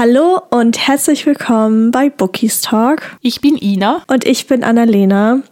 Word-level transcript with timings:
Hallo 0.00 0.40
und 0.48 0.78
herzlich 0.78 1.26
willkommen 1.26 1.90
bei 1.90 2.08
Bookies 2.08 2.62
Talk. 2.62 3.18
Ich 3.20 3.42
bin 3.42 3.58
Ina. 3.60 4.00
Und 4.06 4.26
ich 4.26 4.46
bin 4.46 4.64
Annalena. 4.64 5.42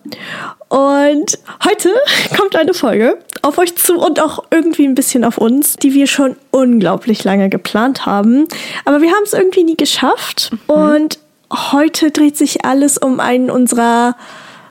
Und 0.69 1.39
heute 1.63 1.91
kommt 2.35 2.57
eine 2.57 2.73
Folge 2.73 3.19
auf 3.43 3.59
euch 3.59 3.77
zu 3.77 3.99
und 3.99 4.23
auch 4.23 4.43
irgendwie 4.51 4.89
ein 4.89 4.95
bisschen 4.95 5.25
auf 5.25 5.37
uns, 5.37 5.77
die 5.77 5.93
wir 5.93 6.07
schon 6.07 6.35
unglaublich 6.51 7.25
lange 7.25 7.51
geplant 7.51 8.07
haben. 8.07 8.49
Aber 8.87 9.03
wir 9.03 9.11
haben 9.11 9.25
es 9.25 9.35
irgendwie 9.35 9.65
nie 9.65 9.77
geschafft. 9.77 10.51
Mhm. 10.53 10.75
Und 10.75 11.19
heute 11.53 12.11
dreht 12.11 12.39
sich 12.39 12.65
alles 12.65 12.97
um 12.97 13.21
einen 13.21 13.51
unserer 13.51 14.17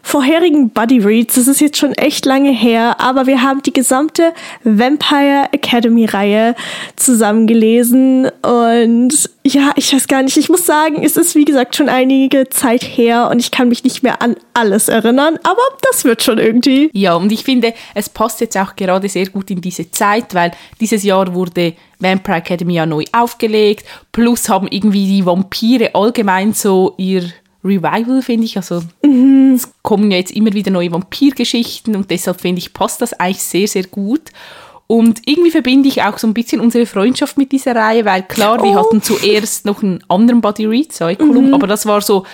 vorherigen 0.07 0.69
Buddy 0.69 0.99
Reads. 0.99 1.35
Das 1.35 1.47
ist 1.47 1.59
jetzt 1.59 1.77
schon 1.77 1.91
echt 1.93 2.25
lange 2.25 2.51
her, 2.51 2.95
aber 2.99 3.27
wir 3.27 3.41
haben 3.41 3.61
die 3.61 3.73
gesamte 3.73 4.33
Vampire 4.63 5.49
Academy 5.51 6.05
Reihe 6.05 6.55
zusammengelesen 6.95 8.31
und 8.41 9.29
ja, 9.43 9.73
ich 9.75 9.93
weiß 9.93 10.07
gar 10.07 10.23
nicht. 10.23 10.38
Ich 10.38 10.47
muss 10.47 10.65
sagen, 10.65 11.03
es 11.03 11.17
ist 11.17 11.35
wie 11.35 11.43
gesagt 11.43 11.75
schon 11.75 11.89
einige 11.89 12.49
Zeit 12.49 12.84
her 12.84 13.29
und 13.29 13.39
ich 13.39 13.51
kann 13.51 13.67
mich 13.67 13.84
nicht 13.84 14.01
mehr 14.01 14.21
an 14.21 14.38
alles 14.53 14.88
erinnern, 14.88 15.38
aber 15.43 15.62
das 15.89 16.05
wird 16.05 16.23
schon 16.23 16.37
irgendwie. 16.37 16.89
Ja, 16.93 17.15
und 17.15 17.29
ich 17.31 17.43
finde, 17.43 17.73
es 17.93 18.07
passt 18.07 18.39
jetzt 18.39 18.57
auch 18.57 18.77
gerade 18.77 19.09
sehr 19.09 19.27
gut 19.27 19.51
in 19.51 19.59
diese 19.59 19.91
Zeit, 19.91 20.34
weil 20.34 20.51
dieses 20.79 21.03
Jahr 21.03 21.34
wurde 21.34 21.73
Vampire 21.99 22.37
Academy 22.37 22.76
ja 22.76 22.85
neu 22.85 23.03
aufgelegt, 23.12 23.85
plus 24.13 24.48
haben 24.48 24.67
irgendwie 24.70 25.05
die 25.05 25.26
Vampire 25.26 25.93
allgemein 25.93 26.53
so 26.53 26.93
ihr 26.98 27.23
Revival, 27.67 28.21
finde 28.21 28.45
ich. 28.45 28.57
Also 28.57 28.81
mhm. 29.03 29.53
es 29.55 29.71
kommen 29.81 30.12
ja 30.12 30.17
jetzt 30.17 30.31
immer 30.31 30.53
wieder 30.53 30.71
neue 30.71 30.91
Vampirgeschichten 30.91 31.95
und 31.95 32.09
deshalb 32.09 32.41
finde 32.41 32.59
ich, 32.59 32.73
passt 32.73 33.02
das 33.02 33.13
eigentlich 33.13 33.43
sehr, 33.43 33.67
sehr 33.67 33.84
gut. 33.84 34.31
Und 34.88 35.21
irgendwie 35.26 35.52
verbinde 35.52 35.90
ich 35.90 36.02
auch 36.02 36.17
so 36.17 36.27
ein 36.27 36.34
bisschen 36.34 36.62
unsere 36.62 36.85
Freundschaft 36.85 37.38
mit 37.38 37.52
dieser 37.52 37.76
Reihe, 37.76 38.05
weil 38.05 38.23
klar, 38.23 38.63
wir 38.63 38.71
oh. 38.71 38.76
hatten 38.76 39.02
zuerst 39.02 39.66
noch 39.66 39.84
einen 39.84 40.02
anderen 40.07 40.40
Body 40.40 40.66
Read, 40.66 40.93
Cyclum, 40.93 41.48
mhm. 41.48 41.53
aber 41.53 41.67
das 41.67 41.85
war 41.85 42.02
so 42.02 42.26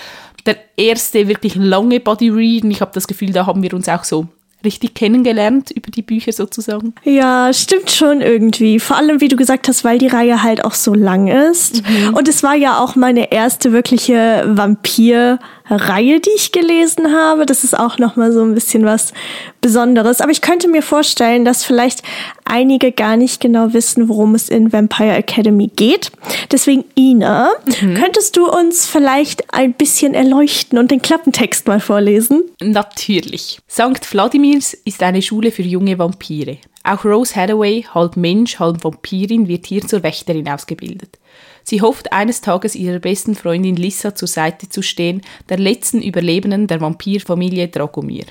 der 0.46 0.58
erste 0.78 1.28
wirklich 1.28 1.56
lange 1.56 2.00
Body 2.00 2.30
Read 2.30 2.64
und 2.64 2.72
ich 2.72 2.81
habe 2.81 2.92
das 2.94 3.08
Gefühl, 3.08 3.31
da 3.31 3.48
haben 3.48 3.64
wir 3.64 3.73
uns 3.73 3.89
auch 3.89 4.04
so 4.04 4.28
richtig 4.64 4.94
kennengelernt 4.94 5.72
über 5.72 5.92
die 5.92 6.02
Bücher 6.02 6.31
sozusagen. 6.31 6.94
Ja, 7.03 7.52
stimmt 7.53 7.92
schon 7.92 8.22
irgendwie. 8.22 8.80
Vor 8.80 8.97
allem, 8.97 9.22
wie 9.22 9.28
du 9.28 9.36
gesagt 9.36 9.67
hast, 9.67 9.83
weil 9.83 9.97
die 9.97 10.08
Reihe 10.08 10.44
halt 10.44 10.64
auch 10.64 10.73
so 10.73 10.94
lang 10.94 11.28
ist. 11.28 11.83
Mhm. 11.88 12.14
Und 12.14 12.28
es 12.28 12.44
war 12.44 12.55
ja 12.55 12.80
auch 12.80 12.95
meine 12.95 13.31
erste 13.31 13.72
wirkliche 13.72 14.44
Vampir- 14.47 15.39
Reihe, 15.69 16.19
die 16.19 16.31
ich 16.36 16.52
gelesen 16.52 17.14
habe. 17.14 17.45
Das 17.45 17.64
ist 17.64 17.78
auch 17.78 17.97
noch 17.97 18.16
mal 18.16 18.31
so 18.31 18.42
ein 18.44 18.53
bisschen 18.53 18.86
was 18.86 19.14
Besonderes. 19.61 20.22
Aber 20.22 20.31
ich 20.31 20.42
könnte 20.42 20.67
mir 20.67 20.81
vorstellen, 20.81 21.45
dass 21.45 21.64
vielleicht 21.64 22.03
einige 22.45 22.92
gar 22.92 23.17
nicht 23.17 23.39
genau 23.42 23.73
wissen, 23.73 24.09
worum 24.09 24.36
es 24.36 24.50
in 24.50 24.73
Vampire 24.73 25.16
Academy 25.16 25.72
geht. 25.75 26.11
Deswegen, 26.52 26.83
Ina, 26.97 27.50
mhm. 27.81 27.95
könntest 27.95 28.36
du 28.36 28.50
uns 28.50 28.86
vielleicht 28.86 29.53
ein 29.53 29.73
bisschen 29.73 30.14
erleuchten 30.14 30.78
und 30.78 30.92
den 30.92 31.02
Klappentext 31.02 31.67
mal 31.67 31.80
vorlesen? 31.80 32.44
Natürlich. 32.61 33.59
St. 33.70 34.05
Vladimirs 34.05 34.73
ist 34.73 35.02
eine 35.02 35.22
Schule 35.22 35.52
für 35.52 35.64
junge 35.64 35.98
Vampire. 35.98 36.58
Auch 36.83 37.05
Rose 37.05 37.36
Hathaway, 37.36 37.86
halb 37.94 38.17
Mensch, 38.17 38.59
halb 38.59 38.83
Vampirin, 38.83 39.48
wird 39.48 39.67
hier 39.67 39.81
zur 39.88 40.03
Wächterin 40.03 40.50
ausgebildet. 40.50 41.17
Sie 41.64 41.81
hofft 41.81 42.11
eines 42.11 42.42
Tages 42.42 42.75
ihrer 42.75 43.00
besten 43.00 43.36
Freundin 43.36 43.75
Lissa 43.75 44.16
zur 44.16 44.28
Seite 44.28 44.69
zu 44.69 44.81
stehen, 44.81 45.22
der 45.50 45.58
letzten 45.58 46.02
Überlebenden 46.02 46.67
der 46.67 46.81
Vampirfamilie 46.81 47.70
Dragomir. 47.70 48.25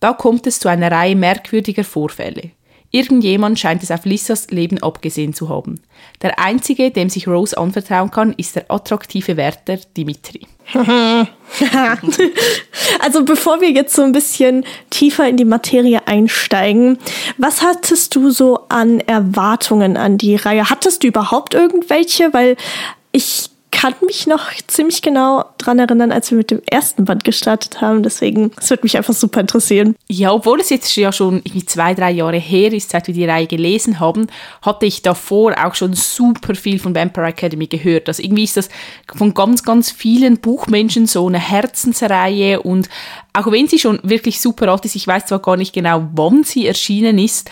Da 0.00 0.12
kommt 0.12 0.46
es 0.46 0.60
zu 0.60 0.68
einer 0.68 0.92
Reihe 0.92 1.16
merkwürdiger 1.16 1.84
Vorfälle. 1.84 2.52
Irgendjemand 2.90 3.58
scheint 3.58 3.82
es 3.82 3.90
auf 3.90 4.06
Lissas 4.06 4.50
Leben 4.50 4.82
abgesehen 4.82 5.34
zu 5.34 5.50
haben. 5.50 5.80
Der 6.22 6.38
einzige, 6.38 6.90
dem 6.90 7.10
sich 7.10 7.28
Rose 7.28 7.56
anvertrauen 7.58 8.10
kann, 8.10 8.32
ist 8.32 8.56
der 8.56 8.70
attraktive 8.70 9.36
Wärter 9.36 9.76
Dimitri. 9.96 10.46
also 13.00 13.24
bevor 13.24 13.60
wir 13.60 13.70
jetzt 13.70 13.94
so 13.94 14.02
ein 14.02 14.12
bisschen 14.12 14.64
tiefer 14.90 15.28
in 15.28 15.36
die 15.36 15.44
Materie 15.44 16.06
einsteigen, 16.06 16.98
was 17.36 17.62
hattest 17.62 18.14
du 18.14 18.30
so 18.30 18.60
an 18.68 19.00
Erwartungen 19.00 19.96
an 19.96 20.16
die 20.16 20.36
Reihe? 20.36 20.70
Hattest 20.70 21.02
du 21.02 21.08
überhaupt 21.08 21.52
irgendwelche? 21.54 22.32
Weil 22.32 22.56
ich 23.12 23.50
kann 23.80 23.94
mich 24.04 24.26
noch 24.26 24.50
ziemlich 24.66 25.02
genau 25.02 25.44
dran 25.56 25.78
erinnern, 25.78 26.10
als 26.10 26.32
wir 26.32 26.38
mit 26.38 26.50
dem 26.50 26.60
ersten 26.66 27.04
Band 27.04 27.22
gestartet 27.22 27.80
haben. 27.80 28.02
Deswegen, 28.02 28.50
es 28.58 28.70
wird 28.70 28.82
mich 28.82 28.96
einfach 28.96 29.14
super 29.14 29.40
interessieren. 29.40 29.94
Ja, 30.08 30.32
obwohl 30.32 30.58
es 30.58 30.70
jetzt 30.70 30.96
ja 30.96 31.12
schon 31.12 31.36
irgendwie 31.36 31.64
zwei, 31.64 31.94
drei 31.94 32.10
Jahre 32.10 32.38
her 32.38 32.72
ist, 32.72 32.90
seit 32.90 33.06
wir 33.06 33.14
die 33.14 33.24
Reihe 33.24 33.46
gelesen 33.46 34.00
haben, 34.00 34.26
hatte 34.62 34.84
ich 34.84 35.02
davor 35.02 35.54
auch 35.64 35.76
schon 35.76 35.92
super 35.94 36.56
viel 36.56 36.80
von 36.80 36.92
Vampire 36.92 37.28
Academy 37.28 37.68
gehört. 37.68 38.08
Also 38.08 38.20
irgendwie 38.20 38.42
ist 38.42 38.56
das 38.56 38.68
von 39.14 39.32
ganz, 39.32 39.62
ganz 39.62 39.92
vielen 39.92 40.38
Buchmenschen 40.38 41.06
so 41.06 41.28
eine 41.28 41.38
Herzensreihe 41.38 42.60
und 42.60 42.88
auch 43.32 43.52
wenn 43.52 43.68
sie 43.68 43.78
schon 43.78 44.00
wirklich 44.02 44.40
super 44.40 44.66
alt 44.66 44.84
ist, 44.86 44.96
ich 44.96 45.06
weiß 45.06 45.26
zwar 45.26 45.38
gar 45.38 45.56
nicht 45.56 45.72
genau, 45.72 46.08
wann 46.14 46.42
sie 46.42 46.66
erschienen 46.66 47.18
ist, 47.18 47.48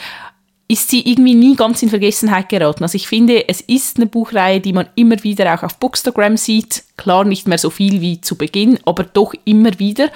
ist 0.69 0.91
sie 0.91 1.09
irgendwie 1.09 1.35
nie 1.35 1.55
ganz 1.55 1.83
in 1.83 1.89
Vergessenheit 1.89 2.49
geraten. 2.49 2.83
Also 2.83 2.97
ich 2.97 3.07
finde, 3.07 3.49
es 3.49 3.61
ist 3.61 3.99
eine 3.99 4.07
Buchreihe, 4.07 4.61
die 4.61 4.73
man 4.73 4.89
immer 4.97 5.23
wieder 5.23 5.55
auch 5.55 5.63
auf 5.63 5.77
Bookstagram 5.79 6.37
sieht. 6.37 6.83
Klar, 6.97 7.25
nicht 7.25 7.47
mehr 7.47 7.59
so 7.59 7.71
viel 7.71 8.01
wie 8.01 8.21
zu 8.21 8.37
Beginn, 8.37 8.79
aber 8.85 9.05
doch 9.05 9.33
immer 9.45 9.79
wieder. 9.79 10.11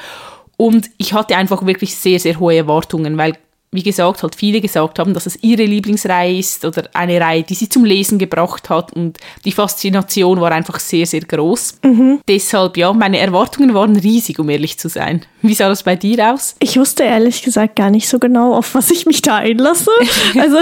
Und 0.57 0.91
ich 0.99 1.13
hatte 1.13 1.37
einfach 1.37 1.65
wirklich 1.65 1.97
sehr, 1.97 2.19
sehr 2.19 2.41
hohe 2.41 2.57
Erwartungen, 2.57 3.17
weil 3.17 3.39
wie 3.73 3.85
gesagt, 3.85 4.25
halt 4.25 4.35
viele 4.35 4.61
gesagt 4.61 4.99
haben, 4.99 5.15
dass 5.15 5.27
es 5.27 5.41
ihre 5.43 5.65
Lieblingsreihe 5.65 6.39
ist 6.39 6.65
oder 6.65 6.89
eine 6.93 7.21
Reihe, 7.21 7.45
die 7.45 7.55
sie 7.55 7.69
zum 7.69 7.85
Lesen 7.85 8.19
gebracht 8.19 8.69
hat 8.69 8.93
und 8.93 9.19
die 9.45 9.53
Faszination 9.53 10.41
war 10.41 10.51
einfach 10.51 10.81
sehr, 10.81 11.07
sehr 11.07 11.21
groß. 11.21 11.79
Mhm. 11.85 12.21
Deshalb, 12.27 12.77
ja, 12.77 12.93
meine 12.93 13.19
Erwartungen 13.19 13.73
waren 13.73 13.95
riesig, 13.95 14.41
um 14.41 14.49
ehrlich 14.51 14.77
zu 14.79 14.89
sein. 14.89 15.23
Wie 15.43 15.55
sah 15.55 15.69
das 15.69 15.85
bei 15.85 15.95
dir 15.95 16.33
aus? 16.33 16.57
Ich 16.59 16.77
wusste 16.79 17.05
ehrlich 17.05 17.43
gesagt 17.43 17.77
gar 17.77 17.91
nicht 17.91 18.09
so 18.09 18.19
genau, 18.19 18.55
auf 18.55 18.75
was 18.75 18.91
ich 18.91 19.07
mich 19.07 19.23
da 19.23 19.37
einlasse. 19.37 19.91
also 20.41 20.59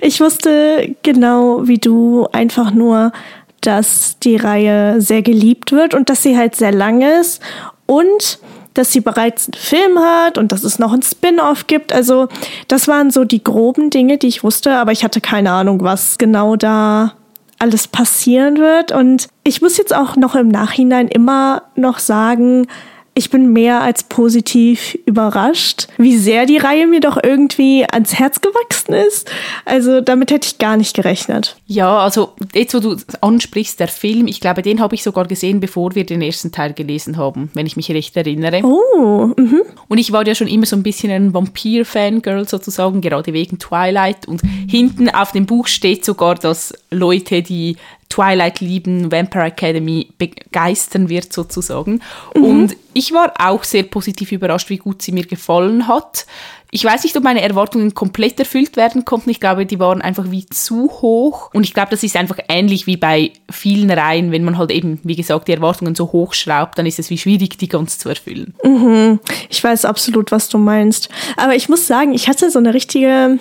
ich 0.00 0.18
wusste 0.18 0.96
genau 1.02 1.68
wie 1.68 1.78
du 1.78 2.28
einfach 2.32 2.70
nur, 2.70 3.12
dass 3.60 4.18
die 4.20 4.36
Reihe 4.36 5.02
sehr 5.02 5.20
geliebt 5.20 5.72
wird 5.72 5.92
und 5.92 6.08
dass 6.08 6.22
sie 6.22 6.38
halt 6.38 6.56
sehr 6.56 6.72
lang 6.72 7.02
ist 7.02 7.42
und 7.84 8.38
dass 8.78 8.92
sie 8.92 9.00
bereits 9.00 9.48
einen 9.48 9.60
Film 9.60 9.98
hat 9.98 10.38
und 10.38 10.52
dass 10.52 10.62
es 10.62 10.78
noch 10.78 10.92
einen 10.92 11.02
Spin-off 11.02 11.66
gibt. 11.66 11.92
Also 11.92 12.28
das 12.68 12.86
waren 12.86 13.10
so 13.10 13.24
die 13.24 13.42
groben 13.42 13.90
Dinge, 13.90 14.18
die 14.18 14.28
ich 14.28 14.44
wusste, 14.44 14.76
aber 14.76 14.92
ich 14.92 15.02
hatte 15.02 15.20
keine 15.20 15.50
Ahnung, 15.50 15.82
was 15.82 16.16
genau 16.16 16.54
da 16.54 17.14
alles 17.58 17.88
passieren 17.88 18.58
wird. 18.58 18.92
Und 18.92 19.26
ich 19.42 19.60
muss 19.62 19.78
jetzt 19.78 19.94
auch 19.94 20.14
noch 20.14 20.36
im 20.36 20.46
Nachhinein 20.46 21.08
immer 21.08 21.62
noch 21.74 21.98
sagen, 21.98 22.68
ich 23.18 23.30
bin 23.30 23.52
mehr 23.52 23.82
als 23.82 24.04
positiv 24.04 24.96
überrascht, 25.04 25.88
wie 25.98 26.16
sehr 26.16 26.46
die 26.46 26.56
Reihe 26.56 26.86
mir 26.86 27.00
doch 27.00 27.18
irgendwie 27.20 27.84
ans 27.84 28.14
Herz 28.14 28.40
gewachsen 28.40 28.94
ist. 28.94 29.28
Also 29.64 30.00
damit 30.00 30.30
hätte 30.30 30.46
ich 30.46 30.58
gar 30.58 30.76
nicht 30.76 30.94
gerechnet. 30.94 31.56
Ja, 31.66 31.98
also 31.98 32.34
jetzt, 32.54 32.74
wo 32.74 32.78
du 32.78 32.96
ansprichst, 33.20 33.80
der 33.80 33.88
Film, 33.88 34.28
ich 34.28 34.40
glaube, 34.40 34.62
den 34.62 34.78
habe 34.78 34.94
ich 34.94 35.02
sogar 35.02 35.26
gesehen, 35.26 35.58
bevor 35.58 35.96
wir 35.96 36.06
den 36.06 36.22
ersten 36.22 36.52
Teil 36.52 36.74
gelesen 36.74 37.16
haben, 37.16 37.50
wenn 37.54 37.66
ich 37.66 37.76
mich 37.76 37.90
recht 37.90 38.16
erinnere. 38.16 38.62
Oh, 38.62 39.32
mhm. 39.36 39.62
Und 39.88 39.98
ich 39.98 40.12
war 40.12 40.24
ja 40.24 40.36
schon 40.36 40.46
immer 40.46 40.66
so 40.66 40.76
ein 40.76 40.84
bisschen 40.84 41.10
ein 41.10 41.34
Vampir-Fangirl 41.34 42.48
sozusagen, 42.48 43.00
gerade 43.00 43.32
wegen 43.32 43.58
Twilight. 43.58 44.28
Und 44.28 44.42
hinten 44.70 45.08
auf 45.08 45.32
dem 45.32 45.46
Buch 45.46 45.66
steht 45.66 46.04
sogar, 46.04 46.36
dass 46.36 46.72
Leute, 46.90 47.42
die 47.42 47.76
Twilight 48.08 48.60
lieben, 48.60 49.12
Vampire 49.12 49.44
Academy 49.44 50.08
begeistern 50.18 51.08
wird 51.08 51.32
sozusagen. 51.32 52.00
Mhm. 52.34 52.42
Und 52.42 52.76
ich 52.94 53.12
war 53.12 53.34
auch 53.38 53.64
sehr 53.64 53.82
positiv 53.82 54.32
überrascht, 54.32 54.70
wie 54.70 54.78
gut 54.78 55.02
sie 55.02 55.12
mir 55.12 55.26
gefallen 55.26 55.88
hat. 55.88 56.26
Ich 56.70 56.84
weiß 56.84 57.04
nicht, 57.04 57.16
ob 57.16 57.24
meine 57.24 57.40
Erwartungen 57.40 57.94
komplett 57.94 58.38
erfüllt 58.38 58.76
werden 58.76 59.06
konnten. 59.06 59.30
Ich 59.30 59.40
glaube, 59.40 59.64
die 59.64 59.78
waren 59.78 60.02
einfach 60.02 60.30
wie 60.30 60.44
zu 60.46 60.90
hoch. 61.00 61.50
Und 61.54 61.64
ich 61.64 61.72
glaube, 61.72 61.90
das 61.90 62.02
ist 62.02 62.16
einfach 62.16 62.38
ähnlich 62.48 62.86
wie 62.86 62.98
bei 62.98 63.32
vielen 63.50 63.90
Reihen. 63.90 64.32
Wenn 64.32 64.44
man 64.44 64.58
halt 64.58 64.70
eben, 64.70 65.00
wie 65.02 65.16
gesagt, 65.16 65.48
die 65.48 65.52
Erwartungen 65.52 65.94
so 65.94 66.12
hoch 66.12 66.34
schraubt, 66.34 66.78
dann 66.78 66.84
ist 66.84 66.98
es 66.98 67.08
wie 67.08 67.16
schwierig, 67.16 67.56
die 67.56 67.68
ganz 67.68 67.98
zu 67.98 68.10
erfüllen. 68.10 68.54
Mhm. 68.62 69.20
Ich 69.48 69.64
weiß 69.64 69.86
absolut, 69.86 70.30
was 70.30 70.50
du 70.50 70.58
meinst. 70.58 71.08
Aber 71.38 71.54
ich 71.54 71.70
muss 71.70 71.86
sagen, 71.86 72.12
ich 72.12 72.28
hatte 72.28 72.50
so 72.50 72.58
eine 72.58 72.74
richtige 72.74 73.38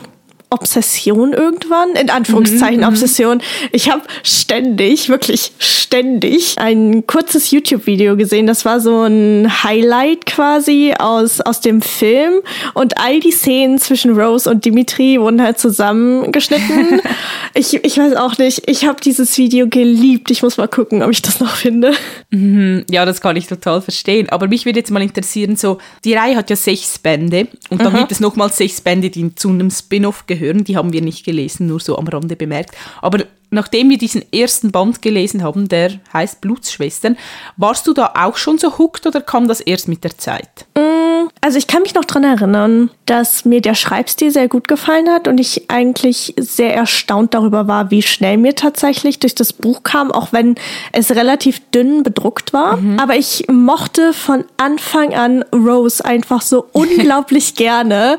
Obsession 0.49 1.33
irgendwann, 1.33 1.91
in 1.91 2.09
Anführungszeichen 2.09 2.81
mhm. 2.81 2.87
Obsession. 2.87 3.41
Ich 3.71 3.89
habe 3.89 4.03
ständig, 4.23 5.09
wirklich 5.09 5.51
ständig 5.59 6.55
ein 6.57 7.05
kurzes 7.05 7.51
YouTube-Video 7.51 8.15
gesehen. 8.15 8.47
Das 8.47 8.63
war 8.63 8.79
so 8.79 9.03
ein 9.03 9.63
Highlight 9.63 10.25
quasi 10.25 10.93
aus, 10.97 11.41
aus 11.41 11.59
dem 11.59 11.81
Film. 11.81 12.41
Und 12.73 12.97
all 12.97 13.19
die 13.19 13.31
Szenen 13.31 13.77
zwischen 13.77 14.17
Rose 14.17 14.49
und 14.49 14.63
Dimitri 14.63 15.19
wurden 15.19 15.41
halt 15.41 15.59
zusammengeschnitten. 15.59 17.01
ich, 17.53 17.73
ich 17.83 17.97
weiß 17.97 18.15
auch 18.15 18.37
nicht, 18.37 18.63
ich 18.69 18.85
habe 18.85 19.01
dieses 19.01 19.37
Video 19.37 19.67
geliebt. 19.67 20.31
Ich 20.31 20.43
muss 20.43 20.57
mal 20.57 20.67
gucken, 20.67 21.03
ob 21.03 21.11
ich 21.11 21.21
das 21.21 21.41
noch 21.41 21.55
finde. 21.55 21.93
Mhm. 22.29 22.85
Ja, 22.89 23.05
das 23.05 23.19
kann 23.19 23.35
ich 23.35 23.47
total 23.47 23.81
verstehen. 23.81 24.29
Aber 24.29 24.47
mich 24.47 24.65
würde 24.65 24.79
jetzt 24.79 24.91
mal 24.91 25.01
interessieren, 25.01 25.57
so, 25.57 25.77
die 26.05 26.13
Reihe 26.13 26.37
hat 26.37 26.49
ja 26.49 26.55
sechs 26.55 26.99
Bände. 26.99 27.47
Und 27.69 27.81
dann 27.81 27.87
Aha. 27.87 27.99
gibt 27.99 28.13
es 28.13 28.21
nochmal 28.21 28.51
sechs 28.51 28.79
Bände, 28.79 29.09
die 29.09 29.35
zu 29.35 29.49
einem 29.49 29.71
Spin-off 29.71 30.25
gehören 30.25 30.37
gehören. 30.47 30.63
Die 30.63 30.77
haben 30.77 30.93
wir 30.93 31.01
nicht 31.01 31.25
gelesen, 31.25 31.67
nur 31.67 31.79
so 31.79 31.97
am 31.97 32.07
Rande 32.07 32.35
bemerkt. 32.35 32.75
Aber 33.01 33.23
nachdem 33.49 33.89
wir 33.89 33.97
diesen 33.97 34.23
ersten 34.33 34.71
Band 34.71 35.01
gelesen 35.01 35.43
haben, 35.43 35.67
der 35.67 35.99
heißt 36.13 36.41
Blutsschwestern, 36.41 37.17
warst 37.55 37.87
du 37.87 37.93
da 37.93 38.13
auch 38.15 38.37
schon 38.37 38.57
so 38.57 38.77
hooked 38.77 39.05
oder 39.07 39.21
kam 39.21 39.47
das 39.47 39.61
erst 39.61 39.87
mit 39.87 40.03
der 40.03 40.17
Zeit? 40.17 40.65
Mm, 40.75 41.29
also 41.41 41.57
ich 41.57 41.67
kann 41.67 41.81
mich 41.81 41.93
noch 41.93 42.05
daran 42.05 42.23
erinnern, 42.23 42.89
dass 43.05 43.45
mir 43.45 43.61
der 43.61 43.75
Schreibstil 43.75 44.31
sehr 44.31 44.47
gut 44.47 44.67
gefallen 44.67 45.09
hat 45.09 45.27
und 45.27 45.39
ich 45.39 45.69
eigentlich 45.69 46.33
sehr 46.37 46.75
erstaunt 46.75 47.33
darüber 47.33 47.67
war, 47.67 47.89
wie 47.89 48.01
schnell 48.01 48.37
mir 48.37 48.55
tatsächlich 48.55 49.19
durch 49.19 49.35
das 49.35 49.53
Buch 49.53 49.83
kam, 49.83 50.11
auch 50.11 50.33
wenn 50.33 50.55
es 50.91 51.11
relativ 51.11 51.61
dünn 51.71 52.03
bedruckt 52.03 52.53
war. 52.53 52.77
Mhm. 52.77 52.99
Aber 52.99 53.15
ich 53.15 53.45
mochte 53.49 54.13
von 54.13 54.43
Anfang 54.57 55.13
an 55.13 55.43
Rose 55.53 56.03
einfach 56.03 56.41
so 56.41 56.65
unglaublich 56.73 57.55
gerne. 57.55 58.17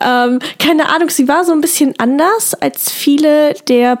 Ähm, 0.00 0.38
keine 0.58 0.88
Ahnung, 0.90 1.10
sie 1.10 1.26
war 1.26 1.44
so 1.44 1.52
ein 1.52 1.60
bisschen 1.60 1.94
anders 1.98 2.54
als 2.54 2.90
viele 2.92 3.54
der 3.66 3.96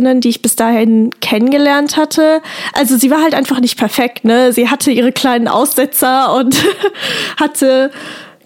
Protagonistinnen, 0.00 0.20
die 0.20 0.28
ich 0.28 0.42
bis 0.42 0.56
dahin 0.56 1.10
kennengelernt 1.20 1.96
hatte. 1.96 2.42
Also 2.72 2.96
sie 2.96 3.10
war 3.10 3.22
halt 3.22 3.34
einfach 3.34 3.60
nicht 3.60 3.78
perfekt, 3.78 4.24
ne? 4.24 4.52
Sie 4.52 4.68
hatte 4.68 4.90
ihre 4.90 5.12
kleinen 5.12 5.48
Aussetzer 5.48 6.34
und 6.34 6.56
hatte, 7.38 7.90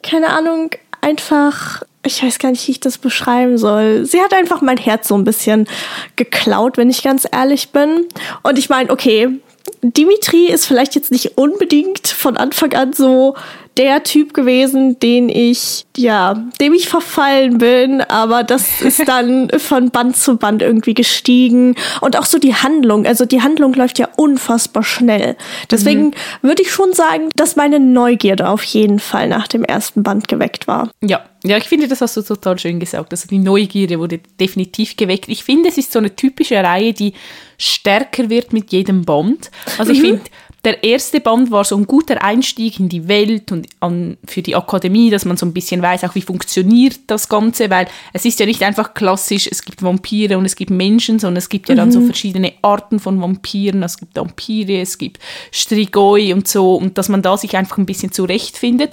keine 0.02 0.28
Ahnung, 0.30 0.70
einfach 1.00 1.82
ich 2.06 2.22
weiß 2.22 2.38
gar 2.38 2.50
nicht, 2.50 2.68
wie 2.68 2.72
ich 2.72 2.80
das 2.80 2.98
beschreiben 2.98 3.56
soll. 3.56 4.04
Sie 4.04 4.20
hat 4.20 4.34
einfach 4.34 4.60
mein 4.60 4.76
Herz 4.76 5.08
so 5.08 5.14
ein 5.14 5.24
bisschen 5.24 5.66
geklaut, 6.16 6.76
wenn 6.76 6.90
ich 6.90 7.02
ganz 7.02 7.26
ehrlich 7.32 7.70
bin. 7.70 8.04
Und 8.42 8.58
ich 8.58 8.68
meine, 8.68 8.90
okay, 8.90 9.30
Dimitri 9.80 10.48
ist 10.48 10.66
vielleicht 10.66 10.94
jetzt 10.96 11.10
nicht 11.10 11.38
unbedingt 11.38 12.06
von 12.06 12.36
Anfang 12.36 12.74
an 12.74 12.92
so 12.92 13.36
der 13.76 14.04
Typ 14.04 14.34
gewesen, 14.34 14.98
den 15.00 15.28
ich, 15.28 15.84
ja, 15.96 16.44
dem 16.60 16.74
ich 16.74 16.88
verfallen 16.88 17.58
bin, 17.58 18.00
aber 18.00 18.42
das 18.42 18.80
ist 18.80 19.06
dann 19.08 19.50
von 19.58 19.90
Band 19.90 20.16
zu 20.16 20.36
Band 20.36 20.62
irgendwie 20.62 20.94
gestiegen. 20.94 21.74
Und 22.00 22.16
auch 22.18 22.24
so 22.24 22.38
die 22.38 22.54
Handlung, 22.54 23.06
also 23.06 23.24
die 23.24 23.42
Handlung 23.42 23.74
läuft 23.74 23.98
ja 23.98 24.08
unfassbar 24.16 24.82
schnell. 24.82 25.36
Deswegen 25.70 26.06
mhm. 26.06 26.12
würde 26.42 26.62
ich 26.62 26.70
schon 26.70 26.92
sagen, 26.92 27.28
dass 27.36 27.56
meine 27.56 27.80
Neugierde 27.80 28.48
auf 28.48 28.62
jeden 28.64 28.98
Fall 28.98 29.28
nach 29.28 29.48
dem 29.48 29.64
ersten 29.64 30.02
Band 30.02 30.28
geweckt 30.28 30.66
war. 30.66 30.90
Ja, 31.02 31.24
ja, 31.46 31.58
ich 31.58 31.64
finde, 31.64 31.88
das 31.88 32.00
hast 32.00 32.16
du 32.16 32.22
total 32.22 32.58
schön 32.58 32.80
gesagt. 32.80 33.12
Also 33.12 33.28
die 33.28 33.38
Neugierde 33.38 33.98
wurde 33.98 34.18
definitiv 34.40 34.96
geweckt. 34.96 35.28
Ich 35.28 35.44
finde, 35.44 35.68
es 35.68 35.76
ist 35.76 35.92
so 35.92 35.98
eine 35.98 36.16
typische 36.16 36.56
Reihe, 36.56 36.94
die 36.94 37.12
stärker 37.58 38.30
wird 38.30 38.54
mit 38.54 38.72
jedem 38.72 39.04
Band. 39.04 39.50
Also 39.76 39.92
ich 39.92 39.98
mhm. 39.98 40.06
finde, 40.06 40.22
der 40.64 40.82
erste 40.82 41.20
Band 41.20 41.50
war 41.50 41.64
so 41.64 41.76
ein 41.76 41.86
guter 41.86 42.22
Einstieg 42.22 42.80
in 42.80 42.88
die 42.88 43.06
Welt 43.06 43.52
und 43.52 43.66
an, 43.80 44.16
für 44.26 44.40
die 44.40 44.56
Akademie, 44.56 45.10
dass 45.10 45.24
man 45.24 45.36
so 45.36 45.44
ein 45.44 45.52
bisschen 45.52 45.82
weiß, 45.82 46.04
auch 46.04 46.14
wie 46.14 46.22
funktioniert 46.22 47.00
das 47.06 47.28
Ganze, 47.28 47.68
weil 47.70 47.86
es 48.12 48.24
ist 48.24 48.40
ja 48.40 48.46
nicht 48.46 48.62
einfach 48.62 48.94
klassisch, 48.94 49.46
es 49.50 49.62
gibt 49.62 49.82
Vampire 49.82 50.38
und 50.38 50.46
es 50.46 50.56
gibt 50.56 50.70
Menschen, 50.70 51.18
sondern 51.18 51.36
es 51.36 51.48
gibt 51.48 51.68
ja 51.68 51.74
dann 51.74 51.92
so 51.92 52.00
mhm. 52.00 52.06
verschiedene 52.06 52.54
Arten 52.62 52.98
von 52.98 53.20
Vampiren, 53.20 53.82
es 53.82 53.98
gibt 53.98 54.16
Vampire, 54.16 54.80
es 54.80 54.96
gibt 54.96 55.20
Strigoi 55.50 56.32
und 56.32 56.48
so 56.48 56.74
und 56.76 56.96
dass 56.96 57.08
man 57.08 57.20
da 57.20 57.36
sich 57.36 57.56
einfach 57.56 57.76
ein 57.78 57.86
bisschen 57.86 58.12
zurechtfindet. 58.12 58.92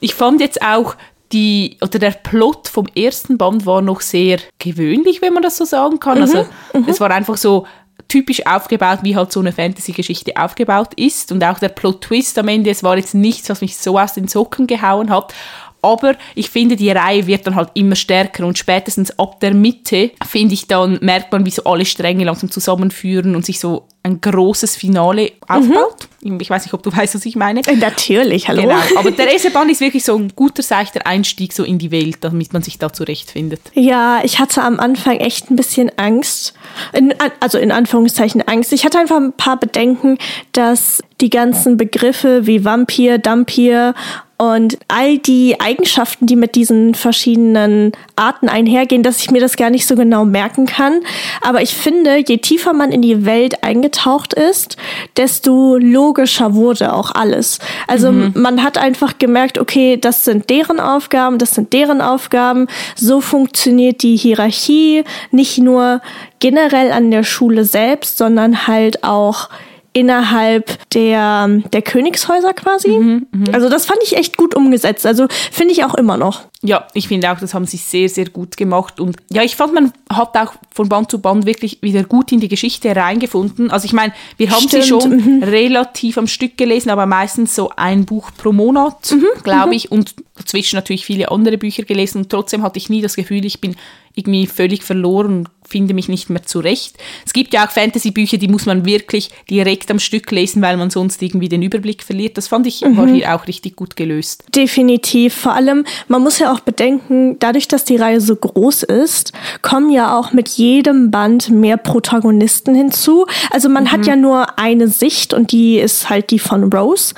Ich 0.00 0.14
fand 0.14 0.40
jetzt 0.40 0.62
auch 0.62 0.94
die, 1.32 1.76
oder 1.82 1.98
der 1.98 2.12
Plot 2.12 2.68
vom 2.68 2.86
ersten 2.94 3.38
Band 3.38 3.66
war 3.66 3.82
noch 3.82 4.00
sehr 4.00 4.38
gewöhnlich, 4.58 5.20
wenn 5.20 5.34
man 5.34 5.42
das 5.42 5.56
so 5.56 5.64
sagen 5.64 6.00
kann. 6.00 6.18
Mhm, 6.18 6.22
also 6.22 6.46
mhm. 6.72 6.84
es 6.86 7.00
war 7.00 7.10
einfach 7.10 7.36
so 7.36 7.66
typisch 8.08 8.46
aufgebaut, 8.46 9.00
wie 9.02 9.14
halt 9.14 9.32
so 9.32 9.40
eine 9.40 9.52
Fantasy-Geschichte 9.52 10.36
aufgebaut 10.36 10.94
ist. 10.96 11.30
Und 11.30 11.44
auch 11.44 11.58
der 11.58 11.68
Plot-Twist 11.68 12.38
am 12.38 12.48
Ende, 12.48 12.70
es 12.70 12.82
war 12.82 12.96
jetzt 12.96 13.14
nichts, 13.14 13.48
was 13.50 13.60
mich 13.60 13.76
so 13.76 13.98
aus 13.98 14.14
den 14.14 14.28
Socken 14.28 14.66
gehauen 14.66 15.10
hat. 15.10 15.34
Aber 15.80 16.16
ich 16.34 16.50
finde, 16.50 16.74
die 16.74 16.90
Reihe 16.90 17.26
wird 17.26 17.46
dann 17.46 17.54
halt 17.54 17.70
immer 17.74 17.94
stärker 17.94 18.44
und 18.46 18.58
spätestens 18.58 19.16
ab 19.18 19.38
der 19.40 19.54
Mitte, 19.54 20.10
finde 20.26 20.54
ich, 20.54 20.66
dann 20.66 20.98
merkt 21.02 21.30
man, 21.30 21.46
wie 21.46 21.50
so 21.50 21.62
alle 21.64 21.84
Stränge 21.84 22.24
langsam 22.24 22.50
zusammenführen 22.50 23.36
und 23.36 23.44
sich 23.46 23.60
so 23.60 23.86
ein 24.02 24.20
großes 24.20 24.74
Finale 24.74 25.32
aufbaut. 25.46 26.08
Mhm. 26.17 26.17
Ich 26.20 26.50
weiß 26.50 26.64
nicht, 26.64 26.74
ob 26.74 26.82
du 26.82 26.90
weißt, 26.96 27.14
was 27.14 27.24
ich 27.26 27.36
meine. 27.36 27.60
Äh, 27.66 27.76
natürlich, 27.76 28.48
hallo. 28.48 28.62
Genau, 28.62 28.76
aber 28.96 29.10
der 29.10 29.32
erste 29.32 29.50
Band 29.50 29.70
ist 29.70 29.80
wirklich 29.80 30.04
so 30.04 30.16
ein 30.16 30.32
guter, 30.34 30.62
seichter 30.62 31.06
Einstieg 31.06 31.52
so 31.52 31.64
in 31.64 31.78
die 31.78 31.90
Welt, 31.90 32.18
damit 32.20 32.52
man 32.52 32.62
sich 32.62 32.78
da 32.78 32.92
zurechtfindet. 32.92 33.60
Ja, 33.74 34.20
ich 34.24 34.38
hatte 34.38 34.62
am 34.62 34.80
Anfang 34.80 35.18
echt 35.18 35.50
ein 35.50 35.56
bisschen 35.56 35.90
Angst. 35.96 36.54
In, 36.92 37.14
also 37.40 37.58
in 37.58 37.72
Anführungszeichen 37.72 38.46
Angst. 38.46 38.72
Ich 38.72 38.84
hatte 38.84 38.98
einfach 38.98 39.16
ein 39.16 39.32
paar 39.32 39.58
Bedenken, 39.58 40.18
dass 40.52 41.02
die 41.20 41.30
ganzen 41.30 41.76
Begriffe 41.76 42.46
wie 42.46 42.64
Vampir, 42.64 43.18
Dampir 43.18 43.94
und 44.38 44.78
all 44.86 45.18
die 45.18 45.60
Eigenschaften, 45.60 46.26
die 46.26 46.36
mit 46.36 46.54
diesen 46.54 46.94
verschiedenen 46.94 47.90
Arten 48.14 48.48
einhergehen, 48.48 49.02
dass 49.02 49.18
ich 49.18 49.32
mir 49.32 49.40
das 49.40 49.56
gar 49.56 49.68
nicht 49.68 49.86
so 49.86 49.96
genau 49.96 50.24
merken 50.24 50.66
kann. 50.66 51.00
Aber 51.40 51.60
ich 51.60 51.74
finde, 51.74 52.18
je 52.24 52.38
tiefer 52.38 52.72
man 52.72 52.92
in 52.92 53.02
die 53.02 53.26
Welt 53.26 53.64
eingetaucht 53.64 54.34
ist, 54.34 54.76
desto 55.16 55.76
logischer 55.76 56.07
wurde 56.54 56.92
auch 56.92 57.12
alles. 57.14 57.58
Also 57.86 58.12
mhm. 58.12 58.32
man 58.34 58.62
hat 58.62 58.78
einfach 58.78 59.18
gemerkt, 59.18 59.58
okay, 59.58 59.96
das 59.96 60.24
sind 60.24 60.50
deren 60.50 60.80
Aufgaben, 60.80 61.38
das 61.38 61.52
sind 61.52 61.72
deren 61.72 62.00
Aufgaben. 62.00 62.66
So 62.96 63.20
funktioniert 63.20 64.02
die 64.02 64.16
Hierarchie 64.16 65.04
nicht 65.30 65.58
nur 65.58 66.00
generell 66.40 66.92
an 66.92 67.10
der 67.10 67.24
Schule 67.24 67.64
selbst, 67.64 68.18
sondern 68.18 68.66
halt 68.66 69.04
auch 69.04 69.48
innerhalb 69.98 70.78
der, 70.90 71.48
der 71.72 71.82
Königshäuser 71.82 72.52
quasi. 72.54 72.90
Mhm, 72.90 73.26
mh. 73.32 73.52
Also 73.52 73.68
das 73.68 73.84
fand 73.84 73.98
ich 74.04 74.16
echt 74.16 74.36
gut 74.36 74.54
umgesetzt. 74.54 75.04
Also 75.04 75.26
finde 75.50 75.72
ich 75.72 75.84
auch 75.84 75.94
immer 75.94 76.16
noch. 76.16 76.42
Ja, 76.62 76.86
ich 76.94 77.08
finde 77.08 77.32
auch, 77.32 77.40
das 77.40 77.52
haben 77.52 77.66
sie 77.66 77.76
sehr, 77.76 78.08
sehr 78.08 78.28
gut 78.28 78.56
gemacht. 78.56 79.00
Und 79.00 79.16
ja, 79.30 79.42
ich 79.42 79.56
fand, 79.56 79.74
man 79.74 79.92
hat 80.12 80.36
auch 80.36 80.52
von 80.72 80.88
Band 80.88 81.10
zu 81.10 81.20
Band 81.20 81.46
wirklich 81.46 81.78
wieder 81.82 82.04
gut 82.04 82.30
in 82.30 82.38
die 82.38 82.48
Geschichte 82.48 82.94
reingefunden. 82.94 83.70
Also 83.72 83.86
ich 83.86 83.92
meine, 83.92 84.12
wir 84.36 84.50
haben 84.50 84.68
Stimmt. 84.68 84.84
sie 84.84 84.88
schon 84.88 85.16
mhm. 85.16 85.42
relativ 85.42 86.16
am 86.16 86.28
Stück 86.28 86.56
gelesen, 86.56 86.90
aber 86.90 87.06
meistens 87.06 87.56
so 87.56 87.70
ein 87.76 88.04
Buch 88.04 88.30
pro 88.36 88.52
Monat, 88.52 89.10
mhm, 89.10 89.26
glaube 89.42 89.68
mhm. 89.68 89.72
ich. 89.72 89.90
Und 89.90 90.14
dazwischen 90.36 90.76
natürlich 90.76 91.04
viele 91.04 91.30
andere 91.32 91.58
Bücher 91.58 91.82
gelesen. 91.82 92.18
Und 92.18 92.30
trotzdem 92.30 92.62
hatte 92.62 92.78
ich 92.78 92.88
nie 92.88 93.02
das 93.02 93.16
Gefühl, 93.16 93.44
ich 93.44 93.60
bin 93.60 93.74
irgendwie 94.14 94.46
völlig 94.46 94.82
verloren 94.84 95.48
finde 95.68 95.94
mich 95.94 96.08
nicht 96.08 96.30
mehr 96.30 96.42
zurecht. 96.42 96.96
Es 97.26 97.32
gibt 97.32 97.52
ja 97.52 97.66
auch 97.66 97.70
Fantasy-Bücher, 97.70 98.38
die 98.38 98.48
muss 98.48 98.66
man 98.66 98.84
wirklich 98.84 99.30
direkt 99.50 99.90
am 99.90 99.98
Stück 99.98 100.30
lesen, 100.30 100.62
weil 100.62 100.76
man 100.76 100.90
sonst 100.90 101.22
irgendwie 101.22 101.48
den 101.48 101.62
Überblick 101.62 102.02
verliert. 102.02 102.36
Das 102.38 102.48
fand 102.48 102.66
ich, 102.66 102.82
mhm. 102.82 102.96
war 102.96 103.06
hier 103.06 103.34
auch 103.34 103.46
richtig 103.46 103.76
gut 103.76 103.96
gelöst. 103.96 104.44
Definitiv. 104.54 105.34
Vor 105.34 105.52
allem, 105.52 105.84
man 106.08 106.22
muss 106.22 106.38
ja 106.38 106.52
auch 106.52 106.60
bedenken, 106.60 107.38
dadurch, 107.38 107.68
dass 107.68 107.84
die 107.84 107.96
Reihe 107.96 108.20
so 108.20 108.36
groß 108.36 108.84
ist, 108.84 109.32
kommen 109.62 109.90
ja 109.90 110.18
auch 110.18 110.32
mit 110.32 110.48
jedem 110.48 111.10
Band 111.10 111.50
mehr 111.50 111.76
Protagonisten 111.76 112.74
hinzu. 112.74 113.26
Also 113.50 113.68
man 113.68 113.84
mhm. 113.84 113.92
hat 113.92 114.06
ja 114.06 114.16
nur 114.16 114.58
eine 114.58 114.88
Sicht 114.88 115.34
und 115.34 115.52
die 115.52 115.78
ist 115.78 116.08
halt 116.08 116.30
die 116.30 116.38
von 116.38 116.72
Rose. 116.72 117.14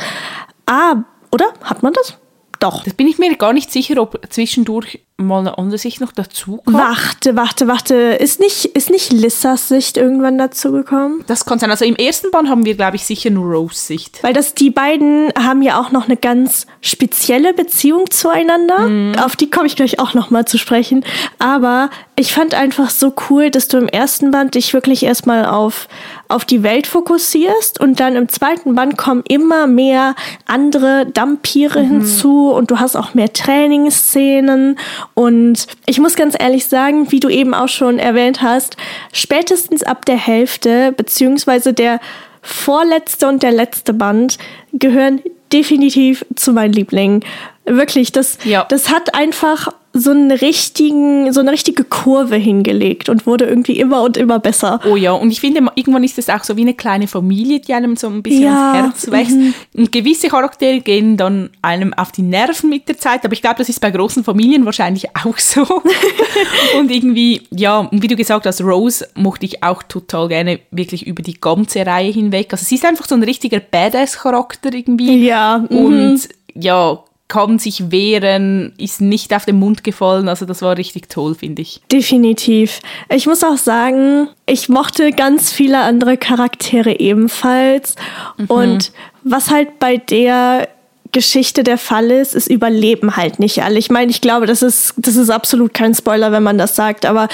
Ah, 0.67 1.05
oder? 1.31 1.53
Hat 1.63 1.83
man 1.83 1.93
das? 1.93 2.17
Doch. 2.61 2.85
Das 2.85 2.95
bin 2.95 3.09
ich 3.09 3.19
mir 3.19 3.35
gar 3.37 3.53
nicht 3.53 3.73
sicher, 3.73 4.01
ob 4.01 4.21
zwischendurch 4.29 5.01
mal 5.21 5.41
eine 5.41 5.59
andere 5.59 5.79
Sicht 5.79 6.01
noch 6.01 6.13
dazu 6.13 6.59
kommt. 6.65 6.77
Warte, 6.77 7.37
warte, 7.37 7.69
warte. 7.69 7.95
Ist 7.95 8.41
nicht, 8.41 8.65
ist 8.65 8.91
nicht 8.91 9.13
Lissas 9.13 9.69
Sicht 9.69 9.97
irgendwann 9.97 10.39
dazu 10.39 10.73
gekommen? 10.73 11.25
Das 11.27 11.45
kann 11.45 11.59
sein. 11.59 11.71
Also 11.71 11.85
im 11.85 11.97
ersten 11.97 12.31
Band 12.31 12.49
haben 12.49 12.65
wir, 12.65 12.75
glaube 12.75 12.97
ich, 12.97 13.05
sicher 13.05 13.31
nur 13.31 13.53
Rose 13.53 13.79
Sicht. 13.79 14.23
Weil 14.23 14.33
das, 14.33 14.55
die 14.55 14.71
beiden 14.71 15.33
haben 15.39 15.63
ja 15.63 15.81
auch 15.81 15.93
noch 15.93 16.07
eine 16.07 16.17
ganz 16.17 16.67
spezielle 16.81 17.55
Beziehung 17.55 18.11
zueinander. 18.11 18.89
Mhm. 18.89 19.15
Auf 19.19 19.37
die 19.37 19.51
komme 19.51 19.67
ich 19.67 19.77
gleich 19.77 19.99
auch 19.99 20.15
noch 20.15 20.31
mal 20.31 20.45
zu 20.45 20.59
sprechen. 20.59 21.05
Aber 21.39 21.91
ich 22.21 22.35
fand 22.35 22.55
einfach 22.55 22.91
so 22.91 23.15
cool, 23.31 23.51
dass 23.51 23.69
du 23.69 23.79
im 23.79 23.89
ersten 23.89 24.31
Band 24.31 24.55
dich 24.55 24.75
wirklich 24.75 25.03
erstmal 25.05 25.47
auf, 25.47 25.89
auf 26.29 26.45
die 26.45 26.63
Welt 26.63 26.87
fokussierst 26.87 27.81
und 27.81 27.99
dann 27.99 28.15
im 28.15 28.29
zweiten 28.29 28.75
Band 28.75 28.99
kommen 28.99 29.23
immer 29.27 29.67
mehr 29.67 30.15
andere 30.47 31.07
Dampire 31.07 31.83
mhm. 31.83 31.89
hinzu 31.89 32.51
und 32.51 32.71
du 32.71 32.79
hast 32.79 32.95
auch 32.95 33.15
mehr 33.15 33.33
Trainingsszenen 33.33 34.79
und 35.21 35.67
ich 35.85 35.99
muss 35.99 36.17
ganz 36.17 36.35
ehrlich 36.39 36.65
sagen, 36.65 37.13
wie 37.13 37.21
du 37.21 37.29
eben 37.29 37.53
auch 37.53 37.69
schon 37.69 37.99
erwähnt 37.99 38.41
hast, 38.41 38.79
spätestens 39.13 39.83
ab 39.83 40.07
der 40.07 40.17
Hälfte 40.17 40.93
beziehungsweise 40.97 41.75
der 41.75 42.01
vorletzte 42.41 43.29
und 43.29 43.43
der 43.43 43.53
letzte 43.53 43.93
Band 43.93 44.39
gehören 44.73 45.21
definitiv 45.53 46.25
zu 46.37 46.55
meinen 46.55 46.73
Lieblingen. 46.73 47.23
Wirklich, 47.67 48.13
das, 48.13 48.39
ja. 48.45 48.65
das 48.71 48.91
hat 48.91 49.15
einfach 49.15 49.69
so 49.93 50.13
einen 50.13 50.31
richtigen, 50.31 51.33
so 51.33 51.41
eine 51.41 51.51
richtige 51.51 51.83
Kurve 51.83 52.37
hingelegt 52.37 53.09
und 53.09 53.27
wurde 53.27 53.47
irgendwie 53.47 53.79
immer 53.81 54.03
und 54.03 54.17
immer 54.17 54.39
besser. 54.39 54.81
Oh 54.89 54.95
ja, 54.95 55.13
und 55.13 55.33
ich 55.33 55.41
finde, 55.41 55.61
irgendwann 55.75 56.05
ist 56.05 56.17
es 56.17 56.29
auch 56.29 56.45
so 56.45 56.57
wie 56.57 56.61
eine 56.61 56.75
kleine 56.75 57.09
Familie, 57.09 57.59
die 57.59 57.75
einem 57.75 57.97
so 57.97 58.07
ein 58.07 58.23
bisschen 58.23 58.45
ja, 58.45 58.73
ans 58.73 59.07
Herz 59.07 59.11
wächst. 59.11 59.37
Mhm. 59.37 59.55
Und 59.77 59.91
gewisse 59.91 60.29
Charaktere 60.29 60.81
gehen 60.81 61.17
dann 61.17 61.51
einem 61.61 61.93
auf 61.95 62.13
die 62.13 62.23
Nerven 62.23 62.71
mit 62.71 62.89
der 62.89 62.99
Zeit, 62.99 63.25
aber 63.25 63.33
ich 63.33 63.43
glaube, 63.43 63.57
das 63.59 63.69
ist 63.69 63.81
bei 63.81 63.91
großen 63.91 64.23
Familien 64.23 64.65
wahrscheinlich 64.65 65.09
auch 65.25 65.39
so. 65.39 65.63
und 66.79 66.91
irgendwie, 66.91 67.43
ja, 67.51 67.79
und 67.79 68.01
wie 68.01 68.09
du 68.09 68.15
gesagt 68.15 68.47
hast, 68.47 68.63
Rose 68.63 69.09
mochte 69.17 69.45
ich 69.47 69.65
auch 69.65 69.83
total 69.83 70.29
gerne 70.29 70.61
wirklich 70.71 71.05
über 71.05 71.23
die 71.23 71.41
ganze 71.41 71.85
Reihe 71.85 72.13
hinweg. 72.13 72.53
Also 72.53 72.65
sie 72.65 72.77
ist 72.77 72.85
einfach 72.85 73.09
so 73.09 73.17
ein 73.17 73.25
richtiger 73.25 73.59
Badass-Charakter 73.59 74.73
irgendwie. 74.73 75.27
Ja. 75.27 75.65
Mhm. 75.69 75.77
Und 75.77 76.29
ja, 76.55 77.03
kann 77.31 77.59
sich 77.59 77.91
wehren, 77.91 78.75
ist 78.77 79.01
nicht 79.01 79.35
auf 79.35 79.47
den 79.47 79.59
Mund 79.59 79.85
gefallen. 79.85 80.29
Also 80.29 80.45
das 80.45 80.61
war 80.61 80.77
richtig 80.77 81.09
toll, 81.09 81.35
finde 81.37 81.63
ich. 81.63 81.81
Definitiv. 81.91 82.81
Ich 83.09 83.27
muss 83.27 83.43
auch 83.45 83.57
sagen, 83.57 84.29
ich 84.47 84.69
mochte 84.69 85.13
ganz 85.13 85.53
viele 85.53 85.79
andere 85.79 86.19
Charaktere 86.19 86.99
ebenfalls. 86.99 87.95
Mhm. 88.37 88.47
Und 88.47 88.93
was 89.23 89.51
halt 89.51 89.79
bei 89.79 89.97
der 89.97 90.69
Geschichte 91.13 91.63
der 91.63 91.79
Fall 91.79 92.11
ist, 92.11 92.35
ist 92.35 92.51
überleben 92.51 93.17
halt 93.17 93.39
nicht 93.39 93.63
alle. 93.63 93.79
Ich 93.79 93.91
meine, 93.91 94.11
ich 94.11 94.21
glaube, 94.21 94.47
das 94.47 94.61
ist, 94.63 94.95
das 94.97 95.15
ist 95.17 95.31
absolut 95.31 95.73
kein 95.73 95.95
Spoiler, 95.95 96.33
wenn 96.33 96.43
man 96.43 96.59
das 96.59 96.75
sagt, 96.75 97.07
aber 97.07 97.29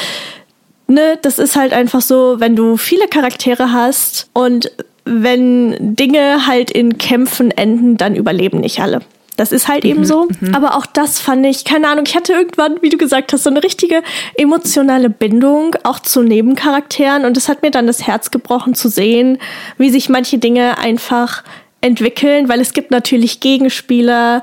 ne, 0.89 1.19
das 1.23 1.39
ist 1.39 1.57
halt 1.57 1.73
einfach 1.73 2.03
so, 2.03 2.37
wenn 2.39 2.55
du 2.55 2.77
viele 2.77 3.09
Charaktere 3.09 3.73
hast 3.73 4.29
und 4.35 4.71
wenn 5.05 5.97
Dinge 5.97 6.47
halt 6.47 6.71
in 6.71 6.99
Kämpfen 6.99 7.51
enden, 7.51 7.97
dann 7.97 8.15
überleben 8.15 8.61
nicht 8.61 8.81
alle. 8.81 9.01
Das 9.37 9.53
ist 9.53 9.69
halt 9.69 9.85
mhm, 9.85 9.91
eben 9.91 10.05
so. 10.05 10.29
Mhm. 10.41 10.55
Aber 10.55 10.77
auch 10.77 10.87
das 10.87 11.21
fand 11.21 11.45
ich, 11.47 11.65
keine 11.65 11.89
Ahnung, 11.89 12.05
ich 12.07 12.17
hatte 12.17 12.33
irgendwann, 12.33 12.81
wie 12.83 12.89
du 12.89 12.97
gesagt 12.97 13.33
hast, 13.33 13.45
so 13.45 13.51
eine 13.51 13.63
richtige 13.63 14.03
emotionale 14.37 15.11
Bindung 15.11 15.77
auch 15.85 16.01
zu 16.01 16.23
Nebencharakteren. 16.23 17.25
Und 17.25 17.37
es 17.37 17.49
hat 17.49 17.63
mir 17.63 17.71
dann 17.71 17.87
das 17.87 18.07
Herz 18.07 18.31
gebrochen 18.31 18.75
zu 18.75 18.89
sehen, 18.89 19.39
wie 19.79 19.91
sich 19.91 20.09
manche 20.09 20.39
Dinge 20.39 20.79
einfach 20.79 21.45
entwickeln, 21.81 22.49
weil 22.49 22.61
es 22.61 22.73
gibt 22.73 22.91
natürlich 22.91 23.41
Gegenspieler 23.41 24.43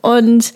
und 0.00 0.52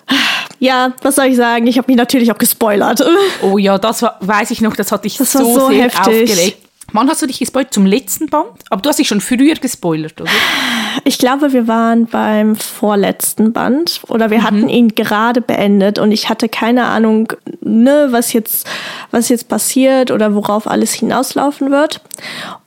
ja, 0.58 0.92
was 1.02 1.16
soll 1.16 1.26
ich 1.26 1.36
sagen? 1.36 1.66
Ich 1.66 1.78
habe 1.78 1.90
mich 1.90 1.96
natürlich 1.96 2.30
auch 2.30 2.38
gespoilert. 2.38 3.02
Oh 3.42 3.56
ja, 3.56 3.78
das 3.78 4.02
weiß 4.02 4.50
ich 4.50 4.60
noch, 4.60 4.76
das 4.76 4.92
hatte 4.92 5.06
ich 5.06 5.16
das 5.16 5.32
so, 5.32 5.58
so 5.58 5.68
sehr 5.68 5.84
heftig. 5.84 6.00
aufgelegt. 6.00 6.67
Wann 6.92 7.08
hast 7.08 7.20
du 7.20 7.26
dich 7.26 7.38
gespoilert? 7.38 7.74
Zum 7.74 7.84
letzten 7.84 8.28
Band? 8.28 8.48
Aber 8.70 8.80
du 8.80 8.88
hast 8.88 8.98
dich 8.98 9.08
schon 9.08 9.20
früher 9.20 9.54
gespoilert, 9.54 10.20
oder? 10.20 10.30
Ich 11.04 11.18
glaube, 11.18 11.52
wir 11.52 11.68
waren 11.68 12.06
beim 12.06 12.56
vorletzten 12.56 13.52
Band 13.52 14.00
oder 14.08 14.30
wir 14.30 14.38
mhm. 14.38 14.42
hatten 14.42 14.68
ihn 14.68 14.88
gerade 14.94 15.40
beendet 15.40 15.98
und 15.98 16.12
ich 16.12 16.28
hatte 16.28 16.48
keine 16.48 16.84
Ahnung, 16.84 17.32
ne, 17.60 18.08
was 18.10 18.32
jetzt, 18.32 18.66
was 19.10 19.28
jetzt 19.28 19.48
passiert 19.48 20.10
oder 20.10 20.34
worauf 20.34 20.66
alles 20.66 20.92
hinauslaufen 20.92 21.70
wird. 21.70 22.00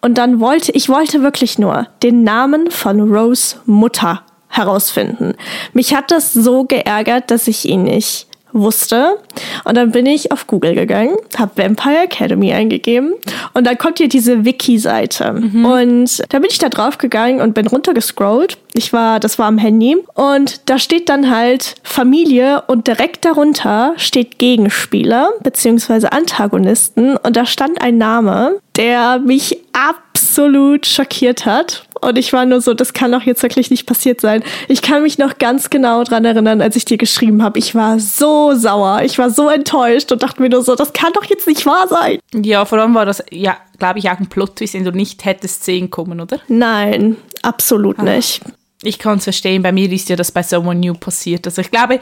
Und 0.01 0.18
dann 0.18 0.40
wollte, 0.40 0.72
ich 0.72 0.88
wollte 0.88 1.24
wirklich 1.24 1.58
nur 1.58 1.88
den 2.04 2.24
Namen 2.24 2.70
von 2.70 3.01
Rose 3.01 3.58
Mutter 3.66 4.22
herausfinden. 4.48 5.34
Mich 5.74 5.96
hat 5.96 6.12
das 6.12 6.34
so 6.34 6.66
geärgert, 6.66 7.32
dass 7.32 7.48
ich 7.48 7.66
ihn 7.66 7.84
nicht 7.84 8.28
wusste. 8.53 9.17
Und 9.63 9.75
dann 9.75 9.91
bin 9.91 10.05
ich 10.05 10.31
auf 10.31 10.48
Google 10.48 10.75
gegangen, 10.75 11.15
habe 11.38 11.51
Vampire 11.55 12.03
Academy 12.03 12.53
eingegeben 12.53 13.13
und 13.53 13.65
dann 13.65 13.77
kommt 13.77 13.98
hier 13.98 14.10
diese 14.10 14.46
Wiki-Seite. 14.46 15.34
Mhm. 15.34 15.65
Und 15.65 16.24
da 16.29 16.39
bin 16.39 16.50
ich 16.50 16.58
da 16.58 16.70
drauf 16.70 16.98
gegangen 16.98 17.41
und 17.41 17.53
bin 17.53 17.67
runtergescrollt. 17.67 18.58
Ich 18.74 18.93
war, 18.93 19.20
das 19.20 19.38
war 19.38 19.48
am 19.48 19.58
Handy. 19.58 19.98
Und 20.13 20.70
da 20.70 20.79
steht 20.79 21.10
dann 21.10 21.29
halt 21.29 21.75
Familie 21.84 22.63
und 22.67 22.88
direkt 22.88 23.25
darunter 23.25 23.93
steht 23.98 24.39
Gegenspieler 24.39 25.31
beziehungsweise 25.43 26.12
Antagonisten. 26.12 27.17
Und 27.17 27.36
da 27.36 27.46
stand 27.46 27.81
ein 27.81 27.98
Name, 27.98 28.60
der 28.77 29.20
mich 29.20 29.58
absolut 29.74 30.86
schockiert 30.86 31.46
hat. 31.46 31.84
Und 32.01 32.17
ich 32.17 32.34
war 32.34 32.46
nur 32.46 32.62
so, 32.62 32.74
das 32.74 32.93
kann 32.93 33.12
doch 33.12 33.22
jetzt 33.22 33.43
wirklich 33.43 33.70
nicht 33.70 33.86
passiert 33.86 34.22
sein. 34.22 34.43
Ich 34.67 34.81
kann 34.81 35.03
mich 35.03 35.17
noch 35.17 35.38
ganz 35.38 35.70
genau 35.70 36.03
dran 36.03 36.25
erinnern, 36.25 36.62
als 36.62 36.75
ich 36.75 36.86
dir 36.86 36.98
geschrieben 36.98 37.43
habe. 37.43 37.60
Ich 37.60 37.75
war 37.75 38.00
so 38.00 38.53
sauer, 38.55 39.01
ich 39.03 39.17
war 39.17 39.29
so 39.29 39.50
enttäuscht 39.50 40.12
und 40.12 40.24
dachte 40.24 40.41
mir 40.41 40.50
nur 40.50 40.63
so, 40.63 40.75
das 40.75 40.93
kann 40.93 41.13
doch 41.13 41.25
jetzt 41.25 41.48
nicht 41.48 41.65
wahr 41.65 41.88
sein. 41.88 42.20
Ja, 42.34 42.65
vor 42.65 42.79
allem 42.79 42.96
war 42.96 43.05
das, 43.05 43.24
ja, 43.29 43.58
glaube 43.77 44.00
ich, 44.00 44.10
auch 44.10 44.20
ein 44.20 44.27
Plot-Twist, 44.27 44.74
den 44.74 44.84
du 44.84 44.91
nicht 44.91 45.25
hättest 45.25 45.63
sehen 45.63 45.91
kommen, 45.91 46.20
oder? 46.20 46.39
Nein, 46.48 47.17
absolut 47.43 48.00
ah. 48.00 48.03
nicht. 48.03 48.41
Ich 48.84 48.98
kann 48.98 49.20
es 49.20 49.26
verstehen, 49.26 49.62
bei 49.62 49.72
mir 49.72 49.92
ist 49.92 50.10
ja 50.10 50.16
das 50.16 50.32
bei 50.32 50.42
Someone 50.42 50.80
New 50.80 50.96
passiert. 50.96 51.46
Also 51.46 51.62
ich 51.62 51.70
glaube, 51.70 52.00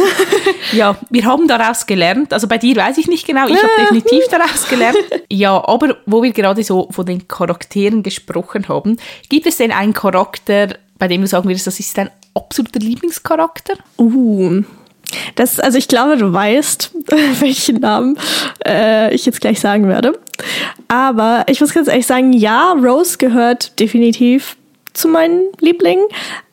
ja, 0.72 0.96
wir 1.08 1.24
haben 1.24 1.46
daraus 1.46 1.86
gelernt. 1.86 2.32
Also 2.32 2.48
bei 2.48 2.58
dir 2.58 2.76
weiß 2.76 2.98
ich 2.98 3.06
nicht 3.06 3.26
genau, 3.26 3.46
ich 3.46 3.56
habe 3.56 3.70
definitiv 3.78 4.26
daraus 4.28 4.68
gelernt. 4.68 4.98
Ja, 5.30 5.62
aber 5.68 5.98
wo 6.06 6.22
wir 6.22 6.32
gerade 6.32 6.64
so 6.64 6.88
von 6.90 7.06
den 7.06 7.28
Charakteren 7.28 8.02
gesprochen 8.02 8.68
haben, 8.68 8.96
gibt 9.28 9.46
es 9.46 9.58
denn 9.58 9.70
einen 9.70 9.92
Charakter, 9.92 10.76
bei 10.98 11.06
dem 11.06 11.20
du 11.20 11.28
sagen 11.28 11.48
würdest, 11.48 11.68
das 11.68 11.78
ist 11.78 11.96
dein 11.96 12.10
absoluter 12.34 12.80
Lieblingscharakter? 12.80 13.74
Uh, 13.96 14.62
das, 15.34 15.60
also 15.60 15.78
ich 15.78 15.88
glaube, 15.88 16.16
du 16.16 16.32
weißt, 16.32 16.90
welchen 17.40 17.76
Namen 17.76 18.18
äh, 18.66 19.14
ich 19.14 19.26
jetzt 19.26 19.40
gleich 19.40 19.60
sagen 19.60 19.88
werde. 19.88 20.18
Aber 20.88 21.44
ich 21.48 21.60
muss 21.60 21.72
ganz 21.72 21.88
ehrlich 21.88 22.06
sagen, 22.06 22.32
ja, 22.32 22.72
Rose 22.72 23.18
gehört 23.18 23.78
definitiv 23.78 24.56
zu 25.00 25.08
meinen 25.08 25.50
Lieblingen. 25.60 26.06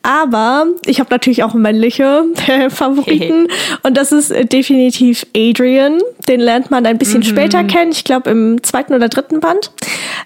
Aber 0.08 0.64
ich 0.86 1.00
habe 1.00 1.10
natürlich 1.10 1.42
auch 1.42 1.52
männliche 1.52 2.24
Favoriten. 2.70 3.48
und 3.82 3.94
das 3.94 4.10
ist 4.10 4.30
äh, 4.30 4.46
definitiv 4.46 5.26
Adrian. 5.36 6.00
Den 6.26 6.40
lernt 6.40 6.70
man 6.70 6.86
ein 6.86 6.96
bisschen 6.96 7.20
mhm. 7.20 7.24
später 7.24 7.62
kennen. 7.64 7.92
Ich 7.92 8.04
glaube 8.04 8.30
im 8.30 8.62
zweiten 8.62 8.94
oder 8.94 9.10
dritten 9.10 9.40
Band. 9.40 9.70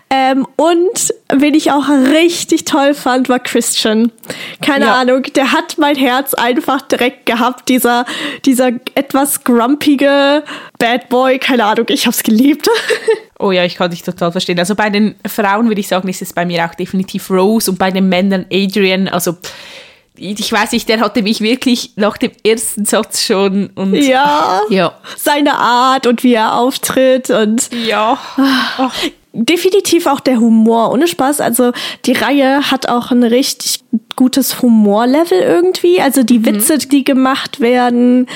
Ähm, 0.09 0.47
und 0.55 1.13
wen 1.35 1.55
ich 1.55 1.73
auch 1.73 1.89
richtig 1.89 2.65
toll 2.65 2.95
fand, 2.95 3.29
war 3.29 3.41
Christian. 3.41 4.13
Keine 4.61 4.85
ja. 4.85 5.01
Ahnung, 5.01 5.25
der 5.35 5.51
hat 5.51 5.79
mein 5.79 5.97
Herz 5.97 6.33
einfach 6.35 6.83
direkt 6.83 7.27
gehabt. 7.27 7.69
Dieser, 7.69 8.05
dieser 8.45 8.69
etwas 8.95 9.43
grumpige 9.43 10.45
Bad 10.79 11.09
Boy. 11.09 11.41
Keine 11.41 11.65
Ahnung, 11.65 11.87
ich 11.89 12.07
hab's 12.07 12.23
geliebt. 12.23 12.69
Oh 13.43 13.51
ja, 13.51 13.65
ich 13.65 13.75
kann 13.75 13.91
dich 13.91 14.05
total 14.05 14.31
verstehen. 14.31 14.57
Also 14.61 14.77
bei 14.77 14.89
den 14.89 15.17
Frauen 15.27 15.67
würde 15.67 15.81
ich 15.81 15.89
sagen, 15.89 16.09
ist 16.09 16.23
es 16.23 16.33
bei 16.33 16.47
mir 16.47 16.65
auch 16.65 16.77
definitiv 16.77 17.29
Rose 17.29 17.73
und 17.73 17.77
bei 17.77 17.91
den 17.91 18.09
Männern 18.09 18.47
Adrian. 18.53 19.09
Also 19.09 19.37
ich 20.23 20.53
weiß 20.53 20.73
nicht, 20.73 20.89
der 20.89 21.01
hatte 21.01 21.23
mich 21.23 21.41
wirklich 21.41 21.93
nach 21.97 22.17
dem 22.17 22.31
ersten 22.47 22.85
Satz 22.85 23.23
schon 23.23 23.71
und 23.75 23.95
ja, 23.95 24.61
ja. 24.71 24.95
seine 25.17 25.55
Art 25.55 26.07
und 26.07 26.23
wie 26.23 26.35
er 26.35 26.57
auftritt 26.57 27.31
und 27.31 27.69
ja. 27.87 28.19
Oh 28.79 28.91
definitiv 29.33 30.07
auch 30.07 30.21
der 30.21 30.39
Humor, 30.39 30.93
ohne 30.93 31.09
Spaß. 31.09 31.41
Also 31.41 31.73
die 32.05 32.13
Reihe 32.13 32.71
hat 32.71 32.89
auch 32.89 33.11
ein 33.11 33.23
richtig 33.23 33.81
gutes 34.17 34.63
Humorlevel 34.63 35.41
irgendwie. 35.41 36.01
Also 36.01 36.23
die 36.23 36.39
mhm. 36.41 36.47
Witze, 36.47 36.79
die 36.79 37.05
gemacht 37.05 37.61
werden. 37.61 38.29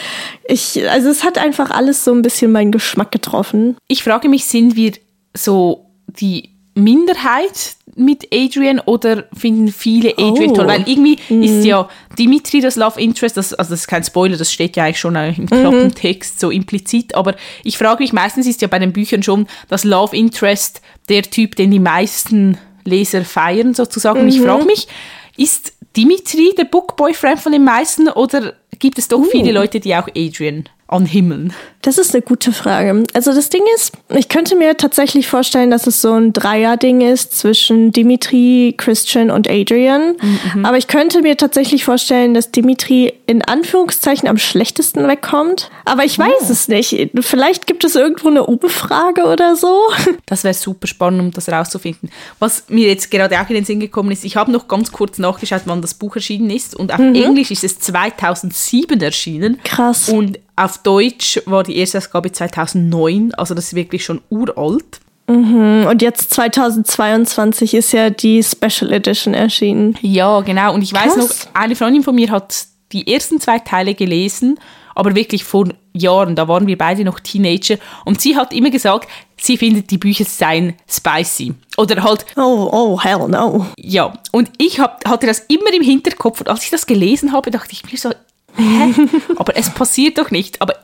Ich, 0.49 0.89
also 0.89 1.09
es 1.09 1.23
hat 1.23 1.39
einfach 1.39 1.71
alles 1.71 2.05
so 2.05 2.13
ein 2.13 2.23
bisschen 2.23 2.53
meinen 2.53 2.73
Geschmack 2.73 3.13
getroffen. 3.13 3.77
Ich 3.89 4.03
frage 4.03 4.29
mich, 4.29 4.47
sind 4.47 4.77
wir 4.77 4.93
so 5.35 5.87
die 6.07 6.51
Minderheit 6.75 7.77
mit 7.97 8.29
Adrian 8.33 8.81
oder 8.81 9.25
finden 9.37 9.69
viele 9.69 10.11
Adrian 10.19 10.51
oh. 10.51 10.55
toll? 10.55 10.67
Weil 10.67 10.89
irgendwie 10.89 11.19
mhm. 11.29 11.43
ist 11.43 11.65
ja 11.65 11.89
Dimitri 12.19 12.61
das 12.61 12.77
Love 12.77 13.01
Interest, 13.01 13.37
das, 13.37 13.55
also 13.55 13.71
das 13.71 13.81
ist 13.81 13.87
kein 13.89 14.05
Spoiler, 14.05 14.37
das 14.37 14.53
steht 14.53 14.77
ja 14.77 14.85
eigentlich 14.85 15.01
schon 15.01 15.17
im 15.17 15.47
Klappentext 15.47 16.35
mhm. 16.35 16.39
so 16.39 16.51
implizit, 16.51 17.15
aber 17.15 17.35
ich 17.65 17.79
frage 17.79 18.03
mich, 18.03 18.13
meistens 18.13 18.47
ist 18.47 18.63
ja 18.63 18.69
bei 18.69 18.79
den 18.79 18.93
Büchern 18.93 19.23
schon 19.23 19.47
das 19.69 19.85
Love 19.85 20.17
Interest 20.17 20.81
der 21.09 21.23
Typ, 21.23 21.57
den 21.57 21.71
die 21.71 21.81
meisten 21.81 22.59
Leser 22.85 23.25
feiern 23.25 23.75
sozusagen. 23.75 24.21
Und 24.21 24.29
ich 24.29 24.41
frage 24.41 24.63
mhm. 24.63 24.69
mich, 24.69 24.89
ist 25.37 25.73
Dimitri 25.97 26.55
der 26.57 26.65
Book 26.65 26.97
Boyfriend 26.97 27.41
von 27.41 27.53
den 27.53 27.65
meisten 27.65 28.09
oder 28.09 28.55
gibt 28.79 28.99
es 28.99 29.09
doch 29.09 29.19
uh. 29.19 29.25
viele 29.25 29.53
Leute, 29.53 29.81
die 29.81 29.95
auch 29.95 30.09
Adrian 30.15 30.65
anhimmeln? 30.89 31.53
Das 31.87 31.99
ist 31.99 32.13
eine 32.15 32.23
gute 32.23 32.51
Frage. 32.51 33.05
Also 33.15 33.33
das 33.33 33.49
Ding 33.49 33.63
ist, 33.77 33.93
ich 34.09 34.29
könnte 34.29 34.57
mir 34.57 34.77
tatsächlich 34.77 35.29
vorstellen, 35.29 35.71
dass 35.71 35.87
es 35.87 36.03
so 36.03 36.15
ein 36.15 36.33
Dreier-Ding 36.33 37.01
ist 37.01 37.39
zwischen 37.39 37.93
Dimitri, 37.93 38.75
Christian 38.77 39.31
und 39.31 39.49
Adrian. 39.49 40.17
Mhm. 40.53 40.67
Aber 40.67 40.79
ich 40.79 40.89
könnte 40.89 41.23
mir 41.23 41.37
tatsächlich 41.37 41.85
vorstellen, 41.85 42.35
dass 42.35 42.51
Dimitri 42.51 43.15
in 43.27 43.41
Anführungszeichen 43.43 44.29
am 44.29 44.37
schlechtesten 44.37 45.07
wegkommt. 45.07 45.71
Aber 45.85 46.05
ich 46.05 46.19
weiß 46.19 46.49
oh. 46.49 46.51
es 46.51 46.67
nicht. 46.67 47.11
Vielleicht 47.21 47.69
gibt 47.69 47.85
es 47.85 47.95
irgendwo 47.95 48.31
eine 48.31 48.45
Umfrage 48.45 49.23
oder 49.25 49.55
so. 49.55 49.79
Das 50.27 50.43
wäre 50.43 50.55
super 50.55 50.89
spannend, 50.89 51.21
um 51.21 51.31
das 51.31 51.49
rauszufinden. 51.49 52.11
Was 52.41 52.65
mir 52.69 52.89
jetzt 52.89 53.13
gerade 53.13 53.41
auch 53.41 53.49
in 53.49 53.55
den 53.55 53.65
Sinn 53.65 53.79
gekommen 53.79 54.11
ist, 54.11 54.25
ich 54.25 54.35
habe 54.35 54.51
noch 54.51 54.67
ganz 54.67 54.91
kurz 54.91 55.19
nachgeschaut, 55.19 55.63
wann 55.67 55.83
das 55.83 55.95
Buch 55.95 56.17
erschienen 56.17 56.51
ist. 56.51 56.75
Und 56.75 56.93
auf 56.93 56.99
mhm. 56.99 57.15
Englisch 57.15 57.53
ist 57.53 57.63
es 57.63 57.79
2007 57.79 59.01
erschienen. 59.01 59.61
Krass. 59.63 60.09
Und 60.09 60.41
auf 60.57 60.79
Deutsch 60.79 61.41
war 61.45 61.63
die 61.63 61.76
erste 61.77 61.99
Ausgabe 61.99 62.33
2009, 62.33 63.35
also 63.35 63.55
das 63.55 63.67
ist 63.67 63.75
wirklich 63.75 64.05
schon 64.05 64.21
uralt. 64.31 65.01
Mhm. 65.29 65.87
Und 65.89 66.03
jetzt 66.03 66.33
2022 66.35 67.75
ist 67.75 67.93
ja 67.93 68.11
die 68.11 68.43
Special 68.43 68.93
Edition 68.93 69.35
erschienen. 69.35 69.97
Ja, 70.01 70.41
genau. 70.41 70.73
Und 70.75 70.83
ich 70.83 70.93
weiß 70.93 71.17
noch, 71.17 71.29
eine 71.55 71.75
Freundin 71.75 72.03
von 72.03 72.15
mir 72.15 72.31
hat 72.31 72.67
die 72.93 73.13
ersten 73.13 73.41
zwei 73.41 73.59
Teile 73.59 73.95
gelesen, 73.95 74.59
aber 74.95 75.15
wirklich 75.15 75.45
vor 75.45 75.69
Jahren, 75.93 76.37
da 76.37 76.49
waren 76.49 76.67
wir 76.67 76.79
beide 76.79 77.05
noch 77.05 77.21
Teenager. 77.21 77.77
Und 78.05 78.21
sie 78.21 78.37
hat 78.37 78.53
immer 78.53 78.71
gesagt, 78.71 79.09
sie 79.37 79.57
findet 79.57 79.91
die 79.91 79.99
Bücher 79.99 80.25
seien 80.25 80.75
spicy. 80.89 81.55
Oder 81.77 82.03
halt. 82.03 82.25
Oh, 82.37 82.69
oh, 82.73 83.01
hell 83.01 83.29
no. 83.29 83.67
Ja, 83.77 84.15
und 84.33 84.51
ich 84.59 84.81
hab, 84.81 85.07
hatte 85.07 85.27
das 85.27 85.41
immer 85.49 85.73
im 85.75 85.83
Hinterkopf. 85.83 86.41
Und 86.41 86.49
als 86.49 86.65
ich 86.65 86.71
das 86.71 86.87
gelesen 86.87 87.33
habe, 87.33 87.51
dachte 87.51 87.73
ich 87.73 87.91
mir 87.91 87.99
so, 87.99 88.11
hä? 88.57 88.95
Aber 89.37 89.57
es 89.57 89.71
passiert 89.71 90.19
doch 90.19 90.31
nicht. 90.31 90.63
Aber 90.63 90.75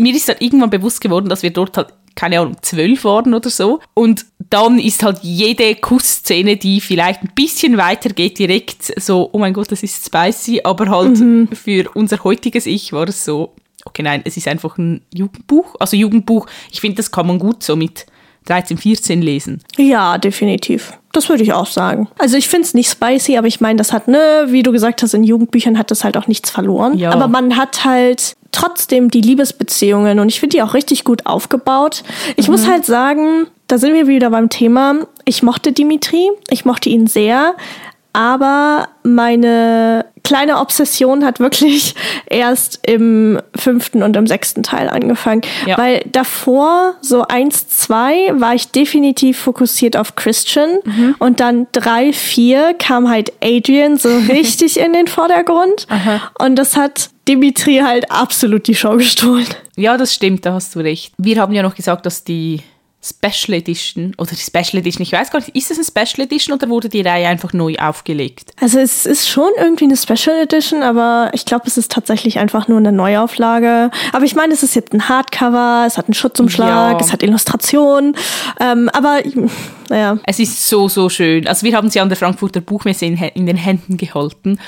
mir 0.00 0.14
ist 0.14 0.28
dann 0.28 0.36
irgendwann 0.40 0.70
bewusst 0.70 1.00
geworden, 1.00 1.28
dass 1.28 1.42
wir 1.42 1.50
dort 1.50 1.76
halt 1.76 1.88
keine 2.14 2.40
Ahnung, 2.40 2.56
zwölf 2.60 3.04
waren 3.04 3.34
oder 3.34 3.50
so. 3.50 3.80
Und 3.94 4.26
dann 4.50 4.78
ist 4.78 5.02
halt 5.02 5.20
jede 5.22 5.74
Kussszene, 5.76 6.56
die 6.56 6.80
vielleicht 6.80 7.22
ein 7.22 7.30
bisschen 7.34 7.76
weiter 7.76 8.10
geht, 8.10 8.38
direkt 8.38 8.92
so, 9.00 9.30
oh 9.32 9.38
mein 9.38 9.54
Gott, 9.54 9.70
das 9.70 9.82
ist 9.82 10.04
spicy, 10.04 10.60
aber 10.64 10.90
halt 10.90 11.18
mhm. 11.18 11.48
für 11.52 11.88
unser 11.94 12.22
heutiges 12.24 12.66
Ich 12.66 12.92
war 12.92 13.08
es 13.08 13.24
so, 13.24 13.54
okay, 13.84 14.02
nein, 14.02 14.22
es 14.24 14.36
ist 14.36 14.48
einfach 14.48 14.76
ein 14.76 15.02
Jugendbuch. 15.14 15.76
Also 15.78 15.96
Jugendbuch, 15.96 16.46
ich 16.70 16.80
finde, 16.80 16.96
das 16.96 17.10
kann 17.10 17.26
man 17.26 17.38
gut 17.38 17.62
so 17.62 17.76
mit 17.76 18.06
13, 18.46 18.78
14 18.78 19.22
lesen. 19.22 19.62
Ja, 19.76 20.18
definitiv. 20.18 20.92
Das 21.12 21.28
würde 21.28 21.42
ich 21.42 21.52
auch 21.52 21.66
sagen. 21.66 22.08
Also 22.18 22.36
ich 22.36 22.48
finde 22.48 22.66
es 22.66 22.74
nicht 22.74 22.90
spicy, 22.90 23.36
aber 23.36 23.46
ich 23.46 23.60
meine, 23.60 23.76
das 23.76 23.92
hat, 23.92 24.08
ne, 24.08 24.46
wie 24.48 24.62
du 24.62 24.72
gesagt 24.72 25.02
hast, 25.02 25.14
in 25.14 25.24
Jugendbüchern 25.24 25.78
hat 25.78 25.90
das 25.90 26.04
halt 26.04 26.16
auch 26.16 26.26
nichts 26.26 26.50
verloren. 26.50 26.96
Ja. 26.96 27.10
Aber 27.12 27.28
man 27.28 27.56
hat 27.56 27.84
halt 27.84 28.34
trotzdem 28.52 29.10
die 29.10 29.20
Liebesbeziehungen 29.20 30.18
und 30.18 30.28
ich 30.28 30.40
finde 30.40 30.56
die 30.56 30.62
auch 30.62 30.74
richtig 30.74 31.04
gut 31.04 31.26
aufgebaut. 31.26 32.02
Ich 32.36 32.48
mhm. 32.48 32.52
muss 32.52 32.68
halt 32.68 32.84
sagen, 32.84 33.46
da 33.68 33.78
sind 33.78 33.94
wir 33.94 34.06
wieder 34.06 34.30
beim 34.30 34.48
Thema. 34.48 35.06
Ich 35.24 35.42
mochte 35.42 35.72
Dimitri, 35.72 36.30
ich 36.50 36.64
mochte 36.64 36.88
ihn 36.88 37.06
sehr, 37.06 37.54
aber 38.12 38.88
meine 39.02 40.06
kleine 40.30 40.60
Obsession 40.60 41.24
hat 41.24 41.40
wirklich 41.40 41.96
erst 42.26 42.78
im 42.86 43.40
fünften 43.56 44.04
und 44.04 44.16
im 44.16 44.28
sechsten 44.28 44.62
Teil 44.62 44.88
angefangen. 44.88 45.42
Ja. 45.66 45.76
Weil 45.76 46.04
davor, 46.12 46.94
so 47.00 47.24
eins, 47.26 47.66
zwei, 47.66 48.30
war 48.34 48.54
ich 48.54 48.70
definitiv 48.70 49.40
fokussiert 49.40 49.96
auf 49.96 50.14
Christian. 50.14 50.78
Mhm. 50.84 51.16
Und 51.18 51.40
dann 51.40 51.66
drei, 51.72 52.12
vier 52.12 52.74
kam 52.78 53.10
halt 53.10 53.32
Adrian 53.42 53.96
so 53.96 54.08
richtig 54.28 54.78
in 54.78 54.92
den 54.92 55.08
Vordergrund. 55.08 55.88
Aha. 55.88 56.20
Und 56.38 56.54
das 56.54 56.76
hat 56.76 57.10
Dimitri 57.26 57.78
halt 57.78 58.08
absolut 58.12 58.68
die 58.68 58.76
Show 58.76 58.96
gestohlen. 58.98 59.48
Ja, 59.74 59.96
das 59.96 60.14
stimmt, 60.14 60.46
da 60.46 60.52
hast 60.52 60.76
du 60.76 60.78
recht. 60.78 61.12
Wir 61.18 61.40
haben 61.40 61.52
ja 61.52 61.64
noch 61.64 61.74
gesagt, 61.74 62.06
dass 62.06 62.22
die 62.22 62.62
Special 63.02 63.56
Edition 63.56 64.12
oder 64.18 64.32
die 64.32 64.36
Special 64.36 64.78
Edition, 64.78 65.02
ich 65.02 65.12
weiß 65.12 65.30
gar 65.30 65.38
nicht, 65.38 65.56
ist 65.56 65.70
es 65.70 65.78
eine 65.78 65.86
Special 65.86 66.26
Edition 66.26 66.54
oder 66.54 66.68
wurde 66.68 66.90
die 66.90 67.00
Reihe 67.00 67.28
einfach 67.28 67.54
neu 67.54 67.74
aufgelegt? 67.76 68.52
Also 68.60 68.78
es 68.78 69.06
ist 69.06 69.26
schon 69.26 69.50
irgendwie 69.58 69.84
eine 69.84 69.96
Special 69.96 70.36
Edition, 70.36 70.82
aber 70.82 71.30
ich 71.32 71.46
glaube, 71.46 71.64
es 71.66 71.78
ist 71.78 71.90
tatsächlich 71.90 72.38
einfach 72.38 72.68
nur 72.68 72.76
eine 72.76 72.92
Neuauflage. 72.92 73.90
Aber 74.12 74.24
ich 74.24 74.34
meine, 74.34 74.52
es 74.52 74.62
ist 74.62 74.74
jetzt 74.74 74.92
ein 74.92 75.08
Hardcover, 75.08 75.84
es 75.86 75.96
hat 75.96 76.06
einen 76.06 76.14
Schutzumschlag, 76.14 76.92
ja. 76.92 77.00
es 77.00 77.10
hat 77.10 77.22
Illustrationen, 77.22 78.14
ähm, 78.60 78.90
aber 78.92 79.20
naja. 79.88 80.18
Es 80.26 80.38
ist 80.38 80.68
so, 80.68 80.88
so 80.88 81.08
schön. 81.08 81.48
Also 81.48 81.66
wir 81.66 81.74
haben 81.74 81.88
sie 81.88 82.00
an 82.00 82.10
der 82.10 82.18
Frankfurter 82.18 82.60
Buchmesse 82.60 83.06
in, 83.06 83.16
in 83.16 83.46
den 83.46 83.56
Händen 83.56 83.96
gehalten 83.96 84.58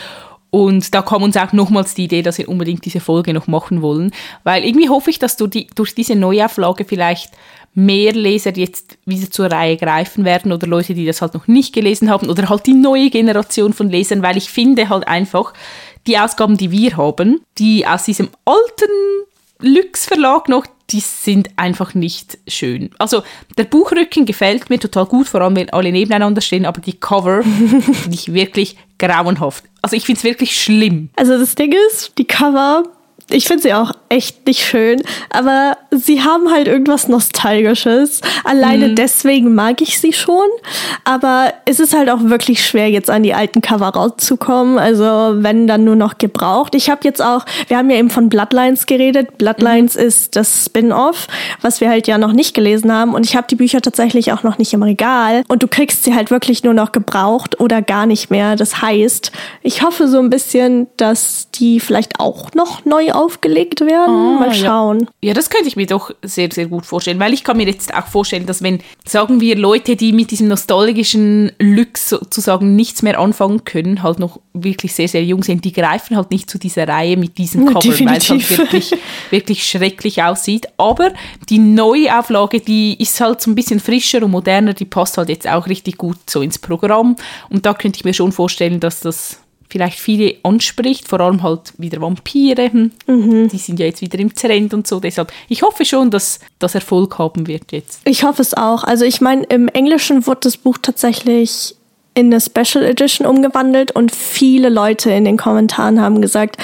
und 0.54 0.94
da 0.94 1.00
kam 1.00 1.22
uns 1.22 1.34
auch 1.38 1.54
nochmals 1.54 1.94
die 1.94 2.04
Idee, 2.04 2.20
dass 2.20 2.36
wir 2.36 2.46
unbedingt 2.46 2.84
diese 2.84 3.00
Folge 3.00 3.32
noch 3.32 3.46
machen 3.46 3.80
wollen, 3.80 4.12
weil 4.44 4.64
irgendwie 4.64 4.90
hoffe 4.90 5.08
ich, 5.08 5.18
dass 5.18 5.38
du 5.38 5.46
die, 5.46 5.66
durch 5.74 5.94
diese 5.94 6.14
Neuauflage 6.14 6.84
vielleicht 6.84 7.30
mehr 7.74 8.12
Leser 8.12 8.56
jetzt 8.56 8.98
wieder 9.06 9.30
zur 9.30 9.46
Reihe 9.46 9.76
greifen 9.76 10.24
werden 10.24 10.52
oder 10.52 10.66
Leute, 10.66 10.94
die 10.94 11.06
das 11.06 11.22
halt 11.22 11.34
noch 11.34 11.46
nicht 11.46 11.74
gelesen 11.74 12.10
haben 12.10 12.28
oder 12.28 12.48
halt 12.48 12.66
die 12.66 12.74
neue 12.74 13.10
Generation 13.10 13.72
von 13.72 13.88
Lesern, 13.88 14.22
weil 14.22 14.36
ich 14.36 14.50
finde 14.50 14.88
halt 14.88 15.08
einfach, 15.08 15.54
die 16.06 16.18
Ausgaben, 16.18 16.56
die 16.56 16.70
wir 16.70 16.96
haben, 16.96 17.40
die 17.58 17.86
aus 17.86 18.04
diesem 18.04 18.28
alten 18.44 18.90
Lux 19.60 20.06
Verlag 20.06 20.48
noch, 20.48 20.66
die 20.90 21.00
sind 21.00 21.50
einfach 21.56 21.94
nicht 21.94 22.38
schön. 22.46 22.90
Also 22.98 23.22
der 23.56 23.64
Buchrücken 23.64 24.26
gefällt 24.26 24.68
mir 24.68 24.78
total 24.78 25.06
gut, 25.06 25.28
vor 25.28 25.40
allem 25.40 25.56
wenn 25.56 25.70
alle 25.70 25.92
nebeneinander 25.92 26.40
stehen, 26.40 26.66
aber 26.66 26.80
die 26.80 26.98
Cover 26.98 27.42
finde 27.44 28.14
ich 28.14 28.34
wirklich 28.34 28.76
grauenhaft. 28.98 29.64
Also 29.80 29.96
ich 29.96 30.04
finde 30.04 30.18
es 30.18 30.24
wirklich 30.24 30.60
schlimm. 30.60 31.10
Also 31.16 31.38
das 31.38 31.54
Ding 31.54 31.74
ist, 31.88 32.12
die 32.18 32.26
Cover 32.26 32.84
ich 33.30 33.46
finde 33.46 33.62
sie 33.62 33.74
auch 33.74 33.92
echt 34.08 34.46
nicht 34.46 34.64
schön, 34.64 35.02
aber 35.30 35.76
sie 35.90 36.22
haben 36.22 36.50
halt 36.50 36.68
irgendwas 36.68 37.08
Nostalgisches. 37.08 38.20
Alleine 38.44 38.88
mhm. 38.88 38.94
deswegen 38.96 39.54
mag 39.54 39.80
ich 39.80 39.98
sie 40.00 40.12
schon. 40.12 40.48
Aber 41.04 41.52
es 41.64 41.80
ist 41.80 41.96
halt 41.96 42.10
auch 42.10 42.20
wirklich 42.22 42.64
schwer, 42.64 42.90
jetzt 42.90 43.10
an 43.10 43.22
die 43.22 43.34
alten 43.34 43.60
Cover 43.60 43.88
rauszukommen. 43.88 44.78
Also 44.78 45.04
wenn 45.36 45.66
dann 45.66 45.84
nur 45.84 45.96
noch 45.96 46.18
gebraucht. 46.18 46.74
Ich 46.74 46.90
habe 46.90 47.00
jetzt 47.04 47.22
auch, 47.22 47.44
wir 47.68 47.78
haben 47.78 47.90
ja 47.90 47.96
eben 47.96 48.10
von 48.10 48.28
Bloodlines 48.28 48.86
geredet. 48.86 49.38
Bloodlines 49.38 49.96
mhm. 49.96 50.02
ist 50.02 50.36
das 50.36 50.66
Spin-off, 50.66 51.26
was 51.60 51.80
wir 51.80 51.88
halt 51.88 52.06
ja 52.06 52.18
noch 52.18 52.32
nicht 52.32 52.54
gelesen 52.54 52.92
haben. 52.92 53.14
Und 53.14 53.24
ich 53.24 53.36
habe 53.36 53.46
die 53.48 53.56
Bücher 53.56 53.80
tatsächlich 53.80 54.32
auch 54.32 54.42
noch 54.42 54.58
nicht 54.58 54.72
im 54.72 54.82
Regal. 54.82 55.44
Und 55.48 55.62
du 55.62 55.68
kriegst 55.68 56.04
sie 56.04 56.14
halt 56.14 56.30
wirklich 56.30 56.64
nur 56.64 56.74
noch 56.74 56.92
gebraucht 56.92 57.60
oder 57.60 57.82
gar 57.82 58.06
nicht 58.06 58.30
mehr. 58.30 58.56
Das 58.56 58.82
heißt, 58.82 59.32
ich 59.62 59.82
hoffe 59.82 60.08
so 60.08 60.18
ein 60.18 60.30
bisschen, 60.30 60.88
dass 60.96 61.50
die 61.54 61.80
vielleicht 61.80 62.20
auch 62.20 62.52
noch 62.54 62.84
neu 62.84 63.11
aufgelegt 63.12 63.80
werden. 63.80 64.14
Oh, 64.14 64.40
Mal 64.40 64.54
schauen. 64.54 65.00
Ja. 65.20 65.28
ja, 65.28 65.34
das 65.34 65.50
könnte 65.50 65.68
ich 65.68 65.76
mir 65.76 65.86
doch 65.86 66.10
sehr, 66.22 66.48
sehr 66.50 66.66
gut 66.66 66.86
vorstellen, 66.86 67.20
weil 67.20 67.32
ich 67.32 67.44
kann 67.44 67.56
mir 67.56 67.66
jetzt 67.66 67.94
auch 67.94 68.06
vorstellen, 68.06 68.46
dass 68.46 68.62
wenn, 68.62 68.80
sagen 69.04 69.40
wir, 69.40 69.56
Leute, 69.56 69.96
die 69.96 70.12
mit 70.12 70.30
diesem 70.30 70.48
nostalgischen 70.48 71.52
Lux 71.58 72.08
sozusagen 72.08 72.76
nichts 72.76 73.02
mehr 73.02 73.18
anfangen 73.18 73.64
können, 73.64 74.02
halt 74.02 74.18
noch 74.18 74.40
wirklich 74.52 74.94
sehr, 74.94 75.08
sehr 75.08 75.24
jung 75.24 75.42
sind, 75.42 75.64
die 75.64 75.72
greifen 75.72 76.16
halt 76.16 76.30
nicht 76.30 76.50
zu 76.50 76.58
dieser 76.58 76.88
Reihe 76.88 77.16
mit 77.16 77.38
diesen 77.38 77.66
Covern, 77.66 78.06
weil 78.06 78.18
es 78.18 78.30
halt 78.30 78.58
wirklich, 78.58 78.92
wirklich 79.30 79.66
schrecklich 79.66 80.22
aussieht. 80.22 80.66
Aber 80.76 81.12
die 81.48 81.58
Neuauflage, 81.58 82.60
die 82.60 83.00
ist 83.00 83.20
halt 83.20 83.40
so 83.40 83.50
ein 83.50 83.54
bisschen 83.54 83.80
frischer 83.80 84.22
und 84.22 84.30
moderner, 84.30 84.74
die 84.74 84.84
passt 84.84 85.18
halt 85.18 85.28
jetzt 85.28 85.48
auch 85.48 85.66
richtig 85.66 85.96
gut 85.98 86.18
so 86.28 86.42
ins 86.42 86.58
Programm. 86.58 87.16
Und 87.48 87.66
da 87.66 87.74
könnte 87.74 87.98
ich 87.98 88.04
mir 88.04 88.14
schon 88.14 88.32
vorstellen, 88.32 88.80
dass 88.80 89.00
das 89.00 89.41
vielleicht 89.72 89.98
viele 89.98 90.36
anspricht, 90.42 91.08
vor 91.08 91.20
allem 91.20 91.42
halt 91.42 91.72
wieder 91.78 92.00
Vampire, 92.02 92.70
hm. 92.70 92.92
mhm. 93.06 93.48
die 93.48 93.56
sind 93.56 93.80
ja 93.80 93.86
jetzt 93.86 94.02
wieder 94.02 94.18
im 94.18 94.34
Trend 94.34 94.74
und 94.74 94.86
so, 94.86 95.00
deshalb, 95.00 95.32
ich 95.48 95.62
hoffe 95.62 95.86
schon, 95.86 96.10
dass 96.10 96.40
das 96.58 96.74
Erfolg 96.74 97.18
haben 97.18 97.46
wird 97.46 97.72
jetzt. 97.72 98.02
Ich 98.04 98.22
hoffe 98.22 98.42
es 98.42 98.54
auch, 98.54 98.84
also 98.84 99.06
ich 99.06 99.22
meine, 99.22 99.44
im 99.44 99.68
Englischen 99.68 100.26
wurde 100.26 100.40
das 100.42 100.58
Buch 100.58 100.76
tatsächlich 100.80 101.74
in 102.14 102.26
eine 102.26 102.40
Special 102.40 102.84
Edition 102.84 103.26
umgewandelt 103.26 103.92
und 103.92 104.14
viele 104.14 104.68
Leute 104.68 105.10
in 105.10 105.24
den 105.24 105.38
Kommentaren 105.38 106.00
haben 106.00 106.20
gesagt, 106.20 106.56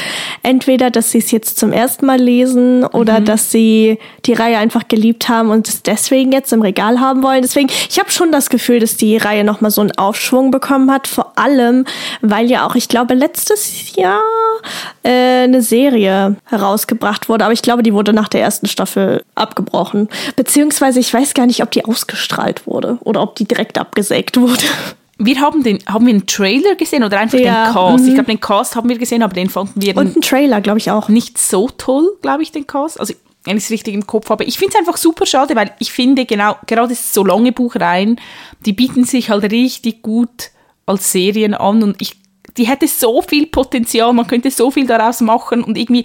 entweder, 0.43 0.91
dass 0.91 1.11
sie 1.11 1.19
es 1.19 1.31
jetzt 1.31 1.59
zum 1.59 1.73
ersten 1.73 2.05
Mal 2.05 2.21
lesen 2.21 2.85
oder 2.85 3.21
mhm. 3.21 3.25
dass 3.25 3.51
sie 3.51 3.99
die 4.27 4.35
Reihe 4.35 4.59
einfach 4.59 4.89
geliebt 4.89 5.29
haben 5.29 5.51
und 5.51 5.67
es 5.67 5.83
deswegen 5.83 6.33
jetzt 6.33 6.53
im 6.53 6.61
Regal 6.61 7.01
haben 7.01 7.23
wollen. 7.23 7.41
Deswegen, 7.41 7.71
ich 7.89 7.99
habe 7.99 8.11
schon 8.11 8.31
das 8.31 8.51
Gefühl, 8.51 8.81
dass 8.81 8.99
die 8.99 9.17
Reihe 9.17 9.43
nochmal 9.43 9.71
so 9.71 9.81
einen 9.81 9.97
Aufschwung 9.97 10.51
bekommen 10.51 10.91
hat, 10.91 11.07
vor 11.07 11.33
allem, 11.37 11.87
weil 12.21 12.51
ja 12.51 12.67
auch, 12.67 12.75
ich 12.75 12.89
glaube, 12.89 13.15
letztes 13.15 13.97
Jahr 13.97 14.21
äh, 15.03 15.45
eine 15.45 15.63
Serie 15.63 16.37
herausgebracht 16.45 17.31
wurde, 17.31 17.45
aber 17.45 17.55
ich 17.55 17.63
glaube, 17.63 17.83
die 17.83 17.95
wurde 17.95 18.13
nach 18.13 18.29
der 18.29 18.43
ersten 18.43 18.67
Staffel 18.67 19.25
abgebrochen. 19.35 20.09
Beziehungsweise, 20.37 21.01
ich 21.01 21.13
weiß 21.13 21.33
gar 21.33 21.47
nicht, 21.47 21.63
ob 21.63 21.71
die 21.71 21.87
ausgestrahlt 21.87 22.67
wurde 22.67 22.99
oder 23.01 23.23
ob 23.23 23.37
die 23.37 23.47
direkt 23.47 23.79
abgesägt 23.79 24.39
wurde 24.39 24.65
wir 25.19 25.41
haben 25.41 25.65
den, 25.65 25.81
haben 25.87 26.07
wir 26.07 26.15
einen 26.15 26.27
Trailer 26.27 26.77
gesehen 26.77 27.03
oder 27.03 27.19
einfach 27.19 27.39
ja, 27.39 27.67
den 27.67 27.75
Cast? 27.75 28.05
Ich 28.05 28.11
mhm. 28.11 28.15
glaube, 28.15 28.31
den 28.31 28.41
Cast 28.41 28.77
haben 28.77 28.89
wir 28.89 28.99
gesehen, 28.99 29.23
aber 29.23 29.35
den 29.35 29.51
fanden 29.51 29.83
wir 29.83 29.97
und 29.97 30.15
einen 30.15 30.23
Trailer, 30.23 30.61
glaube 30.61 30.79
ich 30.79 30.91
auch. 30.91 31.09
Nicht 31.09 31.39
so 31.39 31.69
toll, 31.77 32.17
glaube 32.23 32.43
ich, 32.43 32.53
den 32.53 32.67
Cast. 32.67 33.01
Also 33.01 33.15
wenn 33.45 33.57
ich 33.57 33.65
es 33.65 33.71
richtig 33.71 33.95
im 33.95 34.07
Kopf 34.07 34.31
habe. 34.31 34.45
Ich 34.45 34.59
finde 34.59 34.75
es 34.75 34.79
einfach 34.79 34.97
super 34.97 35.27
schade, 35.27 35.57
weil 35.57 35.73
ich 35.79 35.93
finde 35.93 36.25
genau 36.25 36.57
gerade 36.67 36.95
so 36.95 37.25
lange 37.25 37.53
Buchreihen, 37.53 38.21
die 38.65 38.73
bieten 38.73 39.05
sich 39.05 39.31
halt 39.31 39.51
richtig 39.51 40.03
gut 40.03 40.51
als 40.87 41.13
Serien 41.13 41.55
an 41.55 41.83
und 41.83 42.01
ich, 42.01 42.17
die 42.57 42.67
hätte 42.67 42.87
so 42.87 43.23
viel 43.23 43.47
Potenzial, 43.47 44.13
man 44.13 44.27
könnte 44.27 44.51
so 44.51 44.71
viel 44.71 44.87
daraus 44.87 45.21
machen 45.21 45.65
und 45.65 45.77
irgendwie 45.77 46.05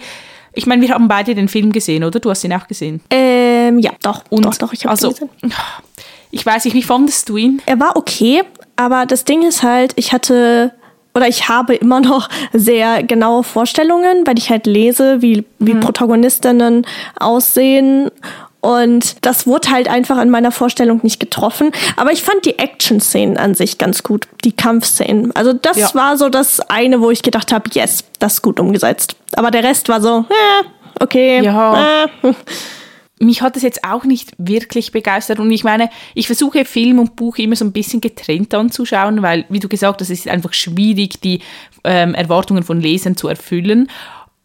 ich 0.56 0.66
meine, 0.66 0.82
wir 0.82 0.90
haben 0.90 1.08
beide 1.08 1.34
den 1.34 1.48
Film 1.48 1.72
gesehen, 1.72 2.04
oder? 2.04 2.20
Du 2.20 2.30
hast 2.30 2.44
ihn 2.44 2.52
auch 2.52 2.68
gesehen. 2.68 3.00
Ähm, 3.10 3.80
ja, 3.80 3.90
doch. 4.02 4.22
Und 4.30 4.44
doch, 4.44 4.54
doch, 4.54 4.72
ich 4.72 4.84
habe 4.84 4.90
also, 4.90 5.08
ihn 5.08 5.12
gesehen. 5.12 5.30
Ich 6.30 6.46
weiß 6.46 6.64
nicht, 6.64 6.74
wie 6.74 6.82
fandest 6.82 7.28
du 7.28 7.36
ihn? 7.36 7.60
Er 7.66 7.78
war 7.80 7.96
okay, 7.96 8.42
aber 8.76 9.06
das 9.06 9.24
Ding 9.24 9.42
ist 9.42 9.62
halt, 9.62 9.92
ich 9.96 10.12
hatte 10.12 10.72
oder 11.14 11.28
ich 11.28 11.48
habe 11.48 11.76
immer 11.76 12.00
noch 12.00 12.28
sehr 12.52 13.02
genaue 13.04 13.44
Vorstellungen, 13.44 14.26
weil 14.26 14.36
ich 14.36 14.50
halt 14.50 14.66
lese, 14.66 15.22
wie, 15.22 15.44
wie 15.60 15.74
mhm. 15.74 15.80
Protagonistinnen 15.80 16.86
aussehen. 17.18 18.10
Und 18.60 19.24
das 19.24 19.46
wurde 19.46 19.70
halt 19.70 19.88
einfach 19.88 20.20
in 20.20 20.30
meiner 20.30 20.50
Vorstellung 20.50 21.00
nicht 21.02 21.20
getroffen. 21.20 21.70
Aber 21.96 22.12
ich 22.12 22.22
fand 22.22 22.44
die 22.46 22.58
Action-Szenen 22.58 23.36
an 23.36 23.54
sich 23.54 23.78
ganz 23.78 24.02
gut, 24.02 24.26
die 24.42 24.52
Kampfszenen. 24.52 25.36
Also 25.36 25.52
das 25.52 25.76
ja. 25.76 25.94
war 25.94 26.16
so 26.16 26.30
das 26.30 26.60
eine, 26.60 27.00
wo 27.00 27.10
ich 27.10 27.22
gedacht 27.22 27.52
habe, 27.52 27.70
yes, 27.72 28.04
das 28.18 28.34
ist 28.34 28.42
gut 28.42 28.58
umgesetzt. 28.58 29.16
Aber 29.36 29.50
der 29.50 29.62
Rest 29.62 29.88
war 29.88 30.00
so, 30.00 30.20
äh, 30.28 30.64
okay. 31.00 31.44
Ja. 31.44 32.06
Äh 32.22 32.32
mich 33.24 33.42
hat 33.42 33.56
es 33.56 33.62
jetzt 33.62 33.84
auch 33.84 34.04
nicht 34.04 34.32
wirklich 34.38 34.92
begeistert. 34.92 35.40
Und 35.40 35.50
ich 35.50 35.64
meine, 35.64 35.90
ich 36.14 36.26
versuche 36.26 36.64
Film 36.64 36.98
und 36.98 37.16
Buch 37.16 37.38
immer 37.38 37.56
so 37.56 37.64
ein 37.64 37.72
bisschen 37.72 38.00
getrennt 38.00 38.54
anzuschauen, 38.54 39.22
weil, 39.22 39.44
wie 39.48 39.60
du 39.60 39.68
gesagt 39.68 40.00
hast, 40.00 40.10
es 40.10 40.20
ist 40.20 40.28
einfach 40.28 40.52
schwierig, 40.52 41.20
die 41.20 41.40
ähm, 41.84 42.14
Erwartungen 42.14 42.62
von 42.62 42.80
Lesern 42.80 43.16
zu 43.16 43.28
erfüllen. 43.28 43.88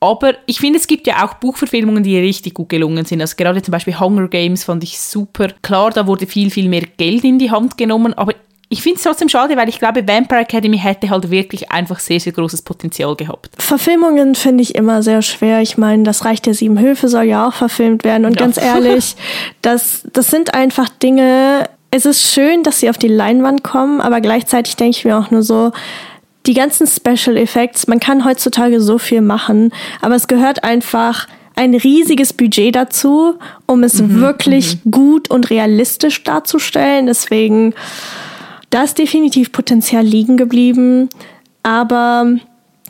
Aber 0.01 0.35
ich 0.45 0.59
finde, 0.59 0.79
es 0.79 0.87
gibt 0.87 1.07
ja 1.07 1.25
auch 1.25 1.35
Buchverfilmungen, 1.35 2.03
die 2.03 2.17
richtig 2.17 2.53
gut 2.53 2.69
gelungen 2.69 3.05
sind. 3.05 3.19
Also 3.19 3.35
gerade 3.35 3.61
zum 3.61 3.73
Beispiel 3.73 3.99
Hunger 3.99 4.29
Games 4.29 4.63
fand 4.63 4.83
ich 4.83 4.99
super. 4.99 5.49
Klar, 5.61 5.91
da 5.91 6.07
wurde 6.07 6.25
viel, 6.25 6.51
viel 6.51 6.69
mehr 6.69 6.83
Geld 6.97 7.23
in 7.25 7.37
die 7.37 7.51
Hand 7.51 7.77
genommen, 7.77 8.13
aber 8.13 8.33
ich 8.71 8.84
finde 8.84 8.97
es 8.97 9.03
trotzdem 9.03 9.29
schade, 9.29 9.58
weil 9.58 9.67
ich 9.67 9.79
glaube, 9.79 10.08
Vampire 10.08 10.41
Academy 10.41 10.77
hätte 10.77 11.10
halt 11.10 11.32
wirklich 11.32 11.71
einfach 11.71 11.99
sehr, 11.99 12.19
sehr 12.19 12.34
großes 12.34 12.62
Potenzial 12.62 13.15
gehabt. 13.15 13.49
Verfilmungen 13.58 14.36
finde 14.36 14.62
ich 14.62 14.75
immer 14.75 15.01
sehr 15.01 15.23
schwer. 15.23 15.62
Ich 15.62 15.79
meine, 15.79 16.03
das 16.03 16.23
Reich 16.23 16.41
der 16.43 16.53
Sieben 16.53 16.79
Höfe 16.79 17.08
soll 17.08 17.23
ja 17.23 17.47
auch 17.47 17.53
verfilmt 17.53 18.03
werden. 18.03 18.25
Und 18.25 18.34
ja. 18.34 18.45
ganz 18.45 18.58
ehrlich, 18.58 19.15
das, 19.63 20.03
das 20.13 20.27
sind 20.27 20.53
einfach 20.53 20.88
Dinge, 20.88 21.67
es 21.89 22.05
ist 22.05 22.32
schön, 22.32 22.62
dass 22.62 22.79
sie 22.79 22.91
auf 22.91 22.99
die 22.99 23.08
Leinwand 23.08 23.63
kommen, 23.63 24.01
aber 24.01 24.21
gleichzeitig 24.21 24.75
denke 24.75 24.97
ich 24.97 25.05
mir 25.05 25.17
auch 25.17 25.32
nur 25.32 25.41
so, 25.41 25.71
die 26.45 26.53
ganzen 26.53 26.88
Special 26.88 27.38
Effects, 27.38 27.88
man 27.88 27.99
kann 27.99 28.23
heutzutage 28.23 28.79
so 28.79 28.97
viel 28.97 29.21
machen, 29.21 29.73
aber 30.01 30.15
es 30.15 30.27
gehört 30.27 30.63
einfach 30.63 31.27
ein 31.55 31.75
riesiges 31.75 32.32
Budget 32.32 32.75
dazu, 32.75 33.36
um 33.65 33.84
es 33.84 34.01
mhm, 34.01 34.21
wirklich 34.21 34.77
mhm. 34.84 34.91
gut 34.91 35.29
und 35.29 35.49
realistisch 35.49 36.23
darzustellen. 36.23 37.08
Deswegen, 37.08 37.73
da 38.69 38.84
ist 38.84 38.97
definitiv 38.97 39.51
Potenzial 39.51 40.03
liegen 40.03 40.38
geblieben. 40.38 41.10
Aber 41.63 42.25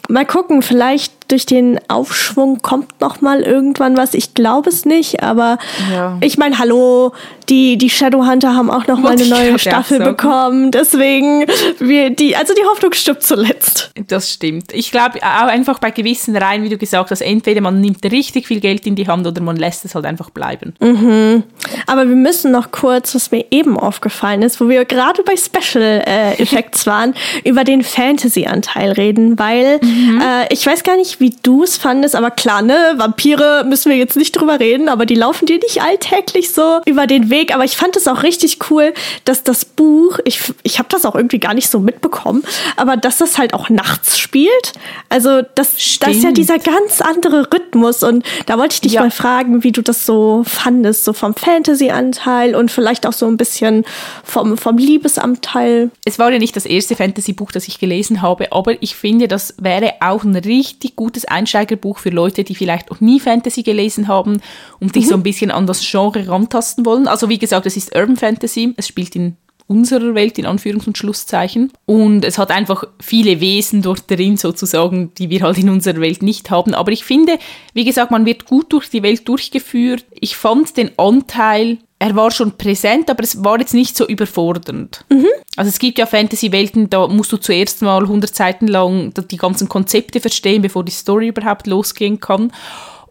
mal 0.08 0.26
gucken, 0.26 0.62
vielleicht 0.62 1.14
durch 1.30 1.46
den 1.46 1.80
Aufschwung 1.88 2.62
kommt 2.62 3.00
noch 3.02 3.22
mal 3.22 3.42
irgendwann 3.42 3.96
was. 3.96 4.14
Ich 4.14 4.34
glaube 4.34 4.70
es 4.70 4.86
nicht, 4.86 5.24
aber 5.24 5.58
ja. 5.92 6.18
ich 6.22 6.38
meine, 6.38 6.60
hallo, 6.60 7.14
die, 7.50 7.78
die 7.78 7.90
Shadowhunter 7.90 8.56
haben 8.56 8.70
auch 8.70 8.88
noch 8.88 9.00
mal 9.00 9.14
eine 9.14 9.26
neue 9.26 9.58
Staffel 9.58 10.00
bekommen. 10.00 10.72
Deswegen, 10.72 11.46
wir, 11.80 12.10
die, 12.12 12.36
also 12.36 12.54
die 12.54 12.64
Hoffnung 12.64 12.94
stirbt 12.94 13.24
zuletzt. 13.24 13.92
Das 14.08 14.32
stimmt. 14.32 14.74
Ich 14.74 14.92
glaube 14.92 15.20
auch 15.22 15.48
einfach 15.48 15.80
bei 15.80 15.92
gewissen 15.92 16.36
Reihen, 16.36 16.64
wie 16.64 16.70
du 16.70 16.78
gesagt 16.78 17.12
hast, 17.12 17.22
entweder 17.22 17.62
man 17.62 17.82
nimmt 17.82 18.04
richtig 18.06 18.48
viel 18.48 18.60
Geld 18.60 18.86
in 18.86 18.96
die 18.96 19.08
Hand 19.08 19.26
oder 19.26 19.42
man 19.42 19.56
lässt 19.56 19.86
es 19.86 19.96
halt 19.96 20.06
einfach 20.06 20.30
bleiben. 20.30 20.74
Mhm. 20.80 21.44
Aber 21.88 22.08
wir 22.08 22.16
müssen 22.16 22.52
noch 22.52 22.72
kurz, 22.72 23.16
was 23.16 23.32
mir 23.32 23.46
eben 23.52 23.78
aufgefallen 23.80 24.42
ist, 24.42 24.62
wo 24.62 24.70
wir 24.70 24.86
gerade 24.86 25.24
bei 25.24 25.36
Special 25.36 26.04
äh, 26.06 26.34
Effects 26.42 26.86
waren, 26.86 27.14
über 27.44 27.64
den 27.64 27.84
Fantasy-Anteil 27.84 28.92
reden, 28.92 29.40
weil 29.40 29.80
mhm. 29.82 30.22
äh, 30.22 30.54
ich 30.54 30.66
weiß 30.66 30.84
gar 30.84 30.98
nicht, 30.98 31.19
wie 31.20 31.36
du 31.44 31.64
es 31.64 31.78
fandest, 31.78 32.16
aber 32.16 32.32
klar, 32.32 32.62
ne, 32.62 32.94
Vampire 32.98 33.64
müssen 33.68 33.90
wir 33.90 33.98
jetzt 33.98 34.16
nicht 34.16 34.32
drüber 34.32 34.60
reden, 34.60 34.90
aber 34.90 35.06
die 35.06 35.16
laufen 35.16 35.46
dir 35.46 35.58
nicht 35.58 35.82
alltäglich 35.82 36.52
so 36.52 36.80
über 36.86 37.08
den 37.08 37.30
Weg. 37.30 37.54
Aber 37.54 37.66
ich 37.66 37.78
fand 37.78 37.96
es 37.96 38.08
auch 38.08 38.24
richtig 38.24 38.58
cool, 38.70 38.94
dass 39.26 39.44
das 39.44 39.66
Buch, 39.66 40.20
ich, 40.26 40.40
ich 40.64 40.80
habe 40.80 40.90
das 40.90 41.06
auch 41.06 41.16
irgendwie 41.16 41.40
gar 41.40 41.54
nicht 41.54 41.70
so 41.70 41.80
mitbekommen, 41.80 42.44
aber 42.78 42.98
dass 42.98 43.18
das 43.18 43.38
halt 43.38 43.54
auch 43.54 43.70
nachts 43.70 44.18
spielt. 44.18 44.74
Also 45.10 45.42
das, 45.56 45.76
das 46.00 46.16
ist 46.16 46.24
ja 46.24 46.32
dieser 46.32 46.58
ganz 46.58 47.02
andere 47.02 47.48
Rhythmus. 47.54 48.04
Und 48.04 48.26
da 48.46 48.58
wollte 48.58 48.76
ich 48.76 48.82
dich 48.82 48.94
ja. 48.94 49.02
mal 49.02 49.12
fragen, 49.12 49.64
wie 49.64 49.72
du 49.72 49.82
das 49.82 50.06
so 50.06 50.44
fandest, 50.46 51.04
so 51.04 51.14
vom 51.14 51.34
Fantasy-Anteil 51.34 52.56
und 52.56 52.72
vielleicht 52.72 53.06
auch 53.06 53.14
so 53.14 53.28
ein 53.28 53.38
bisschen 53.38 53.86
vom, 54.24 54.58
vom 54.58 54.78
Liebesanteil. 54.78 55.92
Es 56.06 56.20
war 56.20 56.32
ja 56.32 56.40
nicht 56.40 56.56
das 56.56 56.66
erste 56.66 56.96
Fantasy-Buch, 56.96 57.52
das 57.52 57.68
ich 57.68 57.80
gelesen 57.80 58.22
habe, 58.22 58.52
aber 58.52 58.82
ich 58.82 58.96
finde, 58.96 59.28
das 59.28 59.56
wäre 59.58 59.94
auch 60.02 60.24
ein 60.24 60.36
richtig 60.36 60.96
gut 60.96 61.09
gutes 61.10 61.26
Einsteigerbuch 61.26 61.98
für 61.98 62.12
Leute, 62.12 62.44
die 62.44 62.54
vielleicht 62.54 62.92
noch 62.92 63.02
nie 63.02 63.20
Fantasy 63.20 63.64
gelesen 63.64 64.08
haben 64.08 64.42
und 64.80 64.94
sich 64.94 65.06
mhm. 65.06 65.10
so 65.10 65.16
ein 65.16 65.24
bisschen 65.24 65.50
an 65.50 65.66
das 65.66 65.82
Genre 65.82 66.28
rantasten 66.28 66.86
wollen. 66.86 67.08
Also 67.08 67.30
wie 67.30 67.40
gesagt, 67.40 67.66
es 67.66 67.76
ist 67.76 67.96
Urban 67.96 68.16
Fantasy, 68.16 68.76
es 68.78 68.88
spielt 68.88 69.16
in 69.16 69.38
unserer 69.66 70.14
Welt 70.14 70.38
in 70.38 70.46
Anführungs- 70.46 70.86
und 70.86 71.00
Schlusszeichen. 71.00 71.72
Und 71.88 72.26
es 72.26 72.38
hat 72.38 72.52
einfach 72.52 72.84
viele 73.00 73.42
Wesen 73.42 73.82
dort 73.82 74.10
drin 74.10 74.38
sozusagen, 74.38 75.14
die 75.16 75.32
wir 75.32 75.42
halt 75.42 75.58
in 75.58 75.70
unserer 75.70 76.00
Welt 76.00 76.22
nicht 76.22 76.52
haben. 76.52 76.76
Aber 76.76 76.92
ich 76.92 77.04
finde, 77.04 77.40
wie 77.74 77.86
gesagt, 77.86 78.12
man 78.12 78.26
wird 78.28 78.46
gut 78.46 78.72
durch 78.72 78.90
die 78.90 79.04
Welt 79.04 79.28
durchgeführt. 79.28 80.06
Ich 80.12 80.38
fand 80.38 80.78
den 80.78 80.92
Anteil 80.98 81.80
er 82.00 82.16
war 82.16 82.32
schon 82.32 82.58
präsent, 82.58 83.10
aber 83.10 83.24
es 83.24 83.44
war 83.44 83.60
jetzt 83.60 83.74
nicht 83.74 83.98
so 83.98 84.08
überfordernd. 84.08 85.06
Mhm. 85.10 85.28
Also 85.58 85.68
es 85.68 85.80
gibt 85.80 86.00
ja 86.00 86.06
Fantasy-Welten, 86.06 86.90
da 86.90 87.08
musst 87.08 87.32
du 87.34 87.38
zuerst 87.38 87.82
mal 87.82 88.04
100 88.04 88.34
Seiten 88.34 88.68
lang 88.68 89.14
die 89.30 89.38
ganzen 89.38 89.68
Konzepte 89.68 90.22
verstehen, 90.22 90.62
bevor 90.62 90.86
die 90.86 90.94
Story 90.94 91.28
überhaupt 91.28 91.68
losgehen 91.68 92.22
kann. 92.22 92.54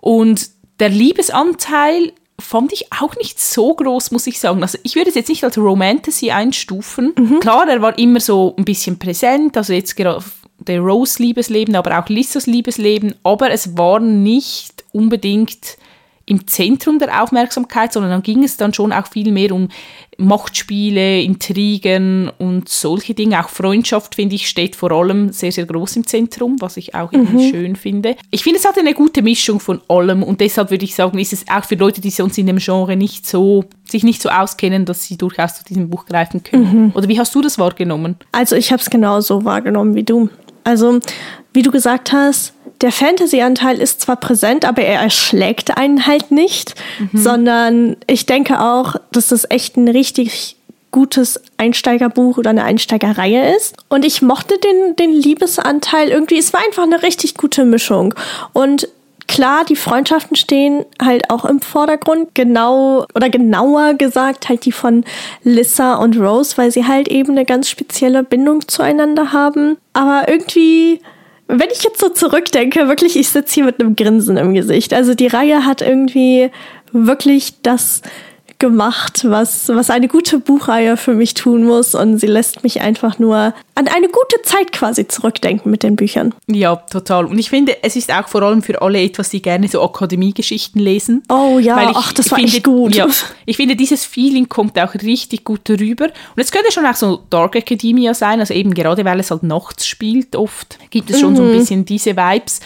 Und 0.01 0.48
der 0.81 0.88
Liebesanteil 0.88 2.12
fand 2.40 2.72
ich 2.72 2.87
auch 2.98 3.14
nicht 3.16 3.38
so 3.40 3.74
groß, 3.74 4.11
muss 4.11 4.27
ich 4.27 4.40
sagen. 4.40 4.62
Also 4.62 4.79
ich 4.85 4.94
würde 4.94 5.11
es 5.11 5.16
jetzt 5.16 5.29
nicht 5.29 5.44
als 5.44 5.59
Romantasy 5.59 6.31
einstufen. 6.31 7.12
Mhm. 7.18 7.40
Klar, 7.40 7.68
er 7.68 7.83
war 7.83 7.98
immer 7.98 8.20
so 8.20 8.55
ein 8.57 8.64
bisschen 8.64 8.98
präsent, 8.98 9.57
also 9.57 9.74
jetzt 9.74 9.96
gerade 9.96 10.24
der 10.61 10.81
Rose 10.81 11.22
Liebesleben, 11.22 11.77
aber 11.77 11.98
auch 11.98 12.09
Lissas 12.09 12.46
Liebesleben, 12.46 13.14
aber 13.22 13.51
es 13.51 13.77
war 13.77 14.01
nicht 14.01 14.85
unbedingt 14.92 15.77
im 16.28 16.46
Zentrum 16.46 16.98
der 16.98 17.22
Aufmerksamkeit, 17.22 17.92
sondern 17.92 18.10
dann 18.10 18.22
ging 18.22 18.44
es 18.44 18.56
dann 18.56 18.74
schon 18.74 18.92
auch 18.92 19.06
viel 19.06 19.32
mehr 19.32 19.52
um 19.54 19.68
Machtspiele, 20.18 21.22
Intrigen 21.22 22.30
und 22.38 22.68
solche 22.68 23.14
Dinge. 23.14 23.40
Auch 23.40 23.48
Freundschaft, 23.48 24.16
finde 24.16 24.34
ich, 24.34 24.48
steht 24.48 24.74
vor 24.76 24.90
allem 24.90 25.32
sehr, 25.32 25.52
sehr 25.52 25.64
groß 25.64 25.96
im 25.96 26.06
Zentrum, 26.06 26.56
was 26.60 26.76
ich 26.76 26.94
auch 26.94 27.12
irgendwie 27.12 27.46
mhm. 27.46 27.50
schön 27.50 27.76
finde. 27.76 28.16
Ich 28.30 28.42
finde, 28.42 28.58
es 28.58 28.66
hat 28.66 28.76
eine 28.76 28.94
gute 28.94 29.22
Mischung 29.22 29.60
von 29.60 29.80
allem 29.88 30.22
und 30.22 30.40
deshalb 30.40 30.70
würde 30.70 30.84
ich 30.84 30.94
sagen, 30.94 31.18
ist 31.18 31.32
es 31.32 31.44
auch 31.48 31.64
für 31.64 31.76
Leute, 31.76 32.00
die 32.00 32.10
sonst 32.10 32.36
in 32.36 32.46
dem 32.46 32.58
Genre 32.58 32.96
nicht 32.96 33.26
so, 33.26 33.64
sich 33.88 34.02
nicht 34.02 34.20
so 34.20 34.28
auskennen, 34.28 34.84
dass 34.84 35.04
sie 35.04 35.16
durchaus 35.16 35.54
zu 35.54 35.64
diesem 35.64 35.88
Buch 35.88 36.04
greifen 36.04 36.42
können. 36.42 36.86
Mhm. 36.86 36.92
Oder 36.94 37.08
wie 37.08 37.18
hast 37.18 37.34
du 37.34 37.40
das 37.40 37.58
wahrgenommen? 37.58 38.16
Also 38.32 38.56
ich 38.56 38.72
habe 38.72 38.82
es 38.82 38.90
genauso 38.90 39.44
wahrgenommen 39.44 39.94
wie 39.94 40.04
du. 40.04 40.28
Also, 40.64 40.98
wie 41.54 41.62
du 41.62 41.70
gesagt 41.70 42.12
hast, 42.12 42.52
der 42.80 42.92
Fantasy-Anteil 42.92 43.78
ist 43.80 44.00
zwar 44.00 44.16
präsent, 44.16 44.64
aber 44.64 44.82
er 44.82 45.00
erschlägt 45.00 45.76
einen 45.76 46.06
halt 46.06 46.30
nicht, 46.30 46.74
mhm. 46.98 47.18
sondern 47.18 47.96
ich 48.06 48.26
denke 48.26 48.60
auch, 48.60 48.96
dass 49.10 49.28
das 49.28 49.50
echt 49.50 49.76
ein 49.76 49.88
richtig 49.88 50.56
gutes 50.90 51.40
Einsteigerbuch 51.56 52.38
oder 52.38 52.50
eine 52.50 52.64
Einsteigerreihe 52.64 53.54
ist. 53.56 53.76
Und 53.88 54.04
ich 54.04 54.22
mochte 54.22 54.58
den, 54.58 54.96
den 54.96 55.12
Liebesanteil 55.12 56.08
irgendwie. 56.08 56.38
Es 56.38 56.52
war 56.52 56.64
einfach 56.64 56.84
eine 56.84 57.02
richtig 57.02 57.34
gute 57.34 57.64
Mischung. 57.64 58.14
Und 58.52 58.88
klar, 59.26 59.64
die 59.64 59.76
Freundschaften 59.76 60.36
stehen 60.36 60.84
halt 61.02 61.30
auch 61.30 61.44
im 61.44 61.60
Vordergrund. 61.60 62.34
Genau 62.34 63.06
oder 63.14 63.28
genauer 63.28 63.94
gesagt 63.94 64.48
halt 64.48 64.64
die 64.64 64.72
von 64.72 65.04
Lissa 65.44 65.96
und 65.96 66.18
Rose, 66.18 66.56
weil 66.56 66.70
sie 66.70 66.86
halt 66.86 67.08
eben 67.08 67.32
eine 67.32 67.44
ganz 67.44 67.68
spezielle 67.68 68.22
Bindung 68.22 68.66
zueinander 68.66 69.32
haben. 69.32 69.76
Aber 69.92 70.26
irgendwie 70.28 71.00
wenn 71.48 71.70
ich 71.70 71.82
jetzt 71.82 71.98
so 71.98 72.11
zurückdenke, 72.11 72.88
wirklich, 72.88 73.16
ich 73.16 73.30
sitze 73.30 73.54
hier 73.54 73.64
mit 73.64 73.80
einem 73.80 73.96
Grinsen 73.96 74.37
im 74.37 74.54
Gesicht. 74.54 74.92
Also 74.92 75.14
die 75.14 75.26
Reihe 75.26 75.64
hat 75.64 75.80
irgendwie 75.80 76.50
wirklich 76.92 77.62
das 77.62 78.02
gemacht, 78.59 79.25
was, 79.25 79.68
was 79.68 79.88
eine 79.88 80.09
gute 80.09 80.40
Buchreihe 80.40 80.97
für 80.97 81.14
mich 81.14 81.35
tun 81.35 81.64
muss. 81.64 81.94
Und 81.94 82.18
sie 82.18 82.27
lässt 82.27 82.64
mich 82.64 82.81
einfach 82.81 83.18
nur 83.18 83.55
an 83.77 83.87
eine 83.88 84.09
gute 84.09 84.42
Zeit 84.42 84.73
quasi 84.73 85.07
zurückdenken 85.07 85.71
mit 85.71 85.85
den 85.85 85.94
Büchern. 85.94 86.35
Ja, 86.49 86.75
total. 86.77 87.27
Und 87.27 87.38
ich 87.38 87.51
finde, 87.51 87.77
es 87.83 87.94
ist 87.94 88.12
auch 88.12 88.27
vor 88.27 88.42
allem 88.42 88.62
für 88.62 88.83
alle 88.83 89.01
etwas, 89.01 89.31
die 89.31 89.40
gerne 89.40 89.68
so 89.68 89.81
Akademiegeschichten 89.83 90.81
lesen. 90.81 91.23
Oh 91.29 91.61
ja, 91.61 91.77
Weil 91.77 91.90
ich, 91.90 91.97
ach, 91.97 92.12
das 92.12 92.31
war 92.33 92.38
finde, 92.38 92.53
echt 92.53 92.64
gut. 92.64 92.97
Ja, 92.97 93.07
ich 93.47 93.57
finde, 93.57 93.77
dieses 93.77 94.05
Feeling 94.05 94.49
kommt 94.49 94.79
auch 94.79 94.94
richtig 94.94 95.44
gut 95.44 95.68
rüber. 95.71 96.07
Und 96.07 96.42
es 96.42 96.51
könnte 96.51 96.73
schon 96.73 96.87
auch 96.87 96.97
so 96.97 97.21
Dark 97.31 97.55
Academia 97.55 98.12
sein, 98.12 98.40
also 98.40 98.55
eben 98.55 98.75
gerade 98.75 99.05
weil 99.05 99.21
es 99.21 99.31
halt 99.31 99.44
nachts 99.44 99.87
spielt 99.87 100.35
oft, 100.35 100.79
gibt 100.90 101.11
es 101.11 101.21
schon 101.21 101.33
mhm. 101.33 101.37
so 101.37 101.42
ein 101.44 101.53
mhm. 101.53 101.59
bisschen 101.59 101.85
diese 101.85 102.16
Vibes. 102.16 102.61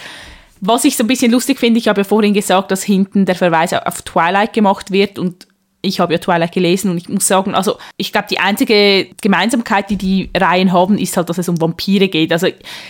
Was 0.59 0.85
ich 0.85 0.95
so 0.95 1.03
ein 1.03 1.07
bisschen 1.07 1.31
lustig 1.31 1.59
finde, 1.59 1.77
ich 1.77 1.87
habe 1.89 2.01
ja 2.01 2.05
vorhin 2.05 2.33
gesagt, 2.33 2.71
dass 2.71 2.83
hinten 2.83 3.25
der 3.25 3.35
Verweis 3.35 3.73
auf 3.73 4.01
Twilight 4.01 4.53
gemacht 4.53 4.91
wird 4.91 5.19
und 5.19 5.45
ich 5.85 5.99
habe 5.99 6.13
ja 6.13 6.19
Twilight 6.19 6.53
gelesen 6.53 6.89
und 6.89 6.97
ich 6.97 7.09
muss 7.09 7.27
sagen, 7.27 7.53
also 7.53 7.77
ich 7.97 8.13
glaube, 8.13 8.27
die 8.29 8.39
einzige 8.39 9.09
Gemeinsamkeit, 9.21 9.89
die 9.89 9.97
die 9.97 10.29
Reihen 10.35 10.71
haben, 10.71 10.97
ist 10.97 11.17
halt, 11.17 11.29
dass 11.29 11.37
es 11.37 11.49
um 11.49 11.59
Vampire 11.59 12.07
geht. 12.07 12.31
Also 12.31 12.47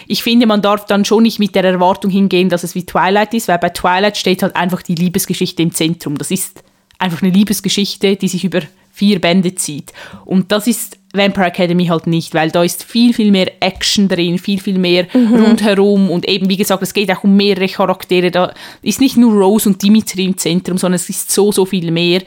ich 0.08 0.22
finde, 0.22 0.46
man 0.46 0.62
darf 0.62 0.86
dann 0.86 1.04
schon 1.04 1.24
nicht 1.24 1.40
mit 1.40 1.56
der 1.56 1.64
Erwartung 1.64 2.12
hingehen, 2.12 2.50
dass 2.50 2.64
es 2.64 2.76
wie 2.76 2.86
Twilight 2.86 3.34
ist, 3.34 3.48
weil 3.48 3.58
bei 3.58 3.70
Twilight 3.70 4.16
steht 4.16 4.44
halt 4.44 4.56
einfach 4.56 4.84
die 4.84 4.94
Liebesgeschichte 4.94 5.64
im 5.64 5.74
Zentrum. 5.74 6.20
Das 6.20 6.30
ist 6.30 6.64
einfach 7.00 7.24
eine 7.24 7.32
Liebesgeschichte, 7.32 8.16
die 8.16 8.28
sich 8.28 8.46
über 8.46 8.62
vier 8.92 9.20
Bände 9.20 9.56
zieht. 9.56 9.92
Und 10.24 10.52
das 10.52 10.68
ist 10.68 11.00
Vampire 11.14 11.48
Academy 11.48 11.86
halt 11.86 12.08
nicht, 12.08 12.34
weil 12.34 12.50
da 12.50 12.64
ist 12.64 12.84
viel, 12.84 13.14
viel 13.14 13.32
mehr 13.32 13.52
Action 13.60 14.08
drin, 14.08 14.40
viel, 14.40 14.60
viel 14.60 14.80
mehr 14.80 15.06
mhm. 15.14 15.36
rundherum 15.36 16.10
und 16.10 16.28
eben, 16.28 16.50
wie 16.50 16.58
gesagt, 16.58 16.82
es 16.82 16.94
geht 16.94 17.12
auch 17.12 17.24
um 17.24 17.36
mehrere 17.36 17.68
Charaktere. 17.68 18.32
Da 18.32 18.52
ist 18.82 19.00
nicht 19.00 19.16
nur 19.16 19.34
Rose 19.34 19.70
und 19.70 19.82
Dimitri 19.82 20.26
im 20.26 20.38
Zentrum, 20.38 20.78
sondern 20.78 20.96
es 20.96 21.10
ist 21.10 21.32
so, 21.32 21.52
so 21.52 21.66
viel 21.66 21.92
mehr. 21.92 22.22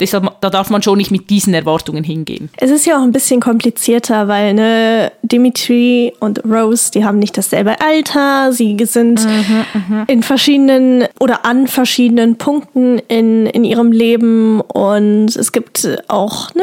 Deshalb, 0.00 0.40
da 0.40 0.48
darf 0.48 0.70
man 0.70 0.82
schon 0.82 0.96
nicht 0.96 1.10
mit 1.10 1.28
diesen 1.28 1.52
Erwartungen 1.52 2.02
hingehen. 2.02 2.48
Es 2.56 2.70
ist 2.70 2.86
ja 2.86 2.98
auch 2.98 3.02
ein 3.02 3.12
bisschen 3.12 3.40
komplizierter, 3.40 4.28
weil 4.28 4.54
ne, 4.54 5.12
Dimitri 5.22 6.14
und 6.20 6.42
Rose, 6.44 6.90
die 6.90 7.04
haben 7.04 7.18
nicht 7.18 7.36
dasselbe 7.36 7.76
Alter, 7.80 8.52
sie 8.52 8.76
sind 8.86 9.22
mhm, 9.24 9.64
mhm, 9.74 10.04
in 10.06 10.22
verschiedenen 10.22 11.04
oder 11.20 11.44
an 11.44 11.66
verschiedenen 11.66 12.36
Punkten 12.36 12.98
in, 13.08 13.46
in 13.46 13.64
ihrem 13.64 13.92
Leben 13.92 14.62
und 14.62 15.36
es 15.36 15.52
gibt 15.52 15.86
auch 16.08 16.54
ne, 16.54 16.62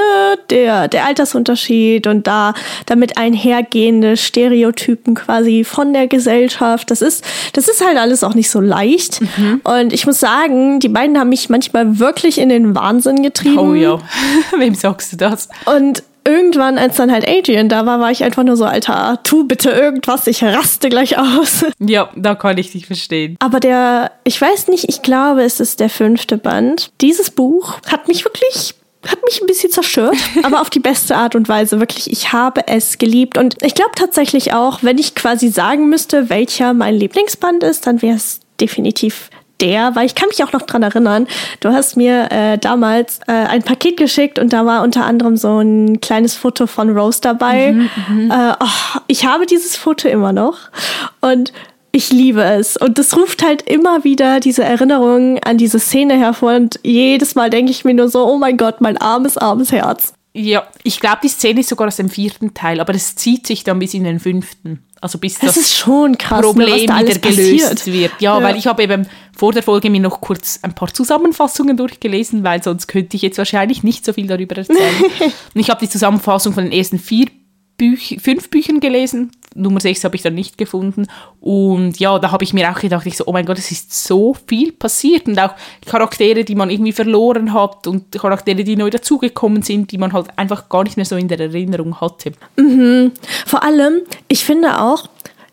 der, 0.50 0.88
der 0.88 1.06
Altersunterschied 1.06 1.67
und 1.70 2.28
da 2.28 2.54
damit 2.86 3.18
einhergehende 3.18 4.18
Stereotypen 4.18 5.16
quasi 5.16 5.64
von 5.64 5.94
der 5.94 6.08
Gesellschaft. 6.08 6.92
Das 6.92 7.02
ist, 7.02 7.24
das 7.54 7.68
ist 7.68 7.86
halt 7.86 7.98
alles 7.98 8.24
auch 8.24 8.36
nicht 8.36 8.50
so 8.50 8.60
leicht. 8.60 9.22
Mhm. 9.22 9.62
Und 9.64 9.94
ich 9.94 10.06
muss 10.06 10.20
sagen, 10.20 10.80
die 10.80 10.90
beiden 10.90 11.18
haben 11.18 11.30
mich 11.30 11.50
manchmal 11.50 12.00
wirklich 12.00 12.38
in 12.38 12.50
den 12.50 12.76
Wahnsinn 12.76 13.24
getrieben. 13.24 13.58
Oh 13.58 13.74
ja, 13.74 14.00
wem 14.58 14.76
sagst 14.76 15.14
du 15.14 15.18
das? 15.18 15.50
Und 15.66 16.04
irgendwann, 16.28 16.78
als 16.78 16.98
dann 16.98 17.12
halt 17.12 17.28
Adrian 17.28 17.70
da 17.70 17.86
war, 17.86 18.00
war 18.00 18.12
ich 18.12 18.24
einfach 18.24 18.44
nur 18.44 18.58
so, 18.58 18.66
Alter, 18.66 19.20
tu 19.24 19.46
bitte 19.46 19.70
irgendwas, 19.70 20.28
ich 20.28 20.44
raste 20.44 20.90
gleich 20.90 21.18
aus. 21.18 21.66
Ja, 21.80 22.10
da 22.16 22.36
kann 22.36 22.58
ich 22.58 22.72
dich 22.72 22.88
verstehen. 22.88 23.38
Aber 23.40 23.60
der, 23.60 24.12
ich 24.24 24.42
weiß 24.42 24.68
nicht, 24.68 24.90
ich 24.90 25.04
glaube, 25.04 25.44
es 25.44 25.60
ist 25.60 25.80
der 25.80 25.90
fünfte 25.90 26.38
Band. 26.38 26.92
Dieses 27.02 27.30
Buch 27.30 27.76
hat 27.88 28.08
mich 28.08 28.26
wirklich 28.26 28.74
hat 29.08 29.24
mich 29.26 29.42
ein 29.42 29.48
bisschen 29.48 29.72
zerstört, 29.72 30.18
aber 30.44 30.62
auf 30.62 30.70
die 30.70 30.80
beste 30.80 31.16
Art 31.16 31.36
und 31.36 31.50
Weise. 31.50 31.80
Wirklich, 31.80 32.12
ich 32.12 32.34
habe 32.34 32.68
es 32.68 32.98
geliebt. 32.98 33.38
Und 33.38 33.56
ich 33.62 33.76
glaube 33.76 33.92
tatsächlich 33.96 34.54
auch, 34.54 34.80
wenn 34.84 34.98
ich 34.98 35.16
quasi 35.16 35.50
sagen 35.50 35.90
müsste, 35.90 36.30
welcher 36.30 36.74
mein 36.74 36.96
Lieblingsband 36.96 37.64
ist, 37.64 37.88
dann 37.88 38.02
wäre 38.02 38.16
es 38.16 38.40
definitiv 38.60 39.30
der, 39.62 39.96
weil 39.96 40.06
ich 40.06 40.16
kann 40.16 40.30
mich 40.30 40.44
auch 40.44 40.54
noch 40.54 40.62
dran 40.62 40.84
erinnern, 40.84 41.28
du 41.62 41.70
hast 41.70 41.98
mir 41.98 42.32
äh, 42.32 42.58
damals 42.58 43.20
äh, 43.28 43.32
ein 43.32 43.64
Paket 43.64 43.98
geschickt 43.98 44.40
und 44.40 44.54
da 44.54 44.66
war 44.66 44.84
unter 44.84 45.06
anderem 45.06 45.38
so 45.38 45.60
ein 45.60 46.00
kleines 46.00 46.36
Foto 46.36 46.68
von 46.68 46.96
Rose 46.96 47.22
dabei. 47.22 47.72
Mhm, 47.74 47.90
mhm. 48.08 48.32
äh, 48.32 48.54
oh, 48.60 49.00
ich 49.08 49.26
habe 49.26 49.46
dieses 49.46 49.76
Foto 49.76 50.08
immer 50.08 50.32
noch 50.34 50.58
und 51.22 51.54
ich 51.98 52.12
liebe 52.12 52.44
es. 52.44 52.78
Und 52.78 52.98
das 52.98 53.18
ruft 53.18 53.44
halt 53.44 53.64
immer 53.64 54.04
wieder 54.04 54.40
diese 54.40 54.64
Erinnerungen 54.64 55.40
an 55.44 55.58
diese 55.58 55.80
Szene 55.80 56.18
hervor. 56.18 56.56
Und 56.56 56.80
jedes 56.84 57.36
Mal 57.36 57.50
denke 57.50 57.72
ich 57.72 57.84
mir 57.84 57.94
nur 57.94 58.10
so, 58.10 58.26
oh 58.26 58.38
mein 58.38 58.56
Gott, 58.58 58.82
mein 58.82 58.98
armes, 58.98 59.38
armes 59.38 59.72
Herz. 59.72 60.14
Ja, 60.34 60.68
ich 60.84 61.00
glaube, 61.00 61.18
die 61.24 61.30
Szene 61.30 61.62
ist 61.62 61.70
sogar 61.70 61.88
aus 61.88 61.96
dem 61.96 62.10
vierten 62.10 62.54
Teil, 62.54 62.80
aber 62.80 62.94
es 62.94 63.16
zieht 63.16 63.48
sich 63.48 63.64
dann 63.64 63.80
bis 63.80 63.96
in 63.96 64.04
den 64.04 64.20
fünften. 64.20 64.84
Also 65.02 65.18
bis 65.18 65.40
das, 65.40 65.56
das 65.56 65.58
ist 65.58 65.76
schon 65.76 66.18
krass, 66.18 66.42
ne, 66.42 66.48
Problem 66.48 66.68
ne, 66.68 66.82
wieder 66.82 67.20
gelöst 67.20 67.22
passiert. 67.22 67.86
wird. 67.88 68.12
Ja, 68.20 68.38
ja, 68.38 68.44
weil 68.44 68.56
ich 68.56 68.68
habe 68.68 68.84
eben 68.84 69.08
vor 69.36 69.52
der 69.52 69.64
Folge 69.64 69.90
mir 69.90 70.00
noch 70.00 70.22
kurz 70.22 70.60
ein 70.62 70.76
paar 70.76 70.94
Zusammenfassungen 70.94 71.76
durchgelesen, 71.76 72.44
weil 72.44 72.62
sonst 72.62 72.88
könnte 72.88 73.16
ich 73.16 73.24
jetzt 73.24 73.40
wahrscheinlich 73.40 73.84
nicht 73.84 74.06
so 74.06 74.14
viel 74.14 74.28
darüber 74.28 74.58
erzählen. 74.58 74.78
Und 75.56 75.60
ich 75.60 75.72
habe 75.72 75.80
die 75.80 75.90
Zusammenfassung 75.90 76.54
von 76.54 76.66
den 76.66 76.74
ersten 76.74 77.00
vier 77.00 77.28
Büch 77.78 78.18
fünf 78.22 78.50
Büchern 78.50 78.80
gelesen. 78.80 79.32
Nummer 79.56 79.80
sechs 79.80 80.04
habe 80.04 80.16
ich 80.16 80.22
dann 80.22 80.36
nicht 80.36 80.58
gefunden. 80.58 81.08
Und 81.40 82.00
ja, 82.00 82.20
da 82.20 82.32
habe 82.32 82.44
ich 82.44 82.54
mir 82.54 82.72
auch 82.72 82.80
gedacht, 82.80 83.06
ich 83.06 83.18
so, 83.18 83.26
oh 83.26 83.32
mein 83.32 83.46
Gott, 83.46 83.58
es 83.58 83.72
ist 83.72 84.06
so 84.06 84.36
viel 84.48 84.72
passiert. 84.72 85.28
Und 85.28 85.40
auch 85.40 85.54
Charaktere, 85.86 86.44
die 86.44 86.56
man 86.56 86.70
irgendwie 86.70 86.92
verloren 86.92 87.54
hat 87.54 87.88
und 87.88 88.12
Charaktere, 88.12 88.64
die 88.64 88.76
neu 88.76 88.90
dazugekommen 88.90 89.64
sind, 89.64 89.92
die 89.92 89.98
man 89.98 90.14
halt 90.14 90.28
einfach 90.36 90.70
gar 90.70 90.84
nicht 90.84 90.98
mehr 90.98 91.06
so 91.06 91.16
in 91.16 91.28
der 91.28 91.40
Erinnerung 91.40 92.00
hatte. 92.00 92.34
Mhm. 92.58 93.12
Vor 93.46 93.64
allem, 93.64 94.02
ich 94.28 94.46
finde 94.46 94.82
auch, 94.82 95.08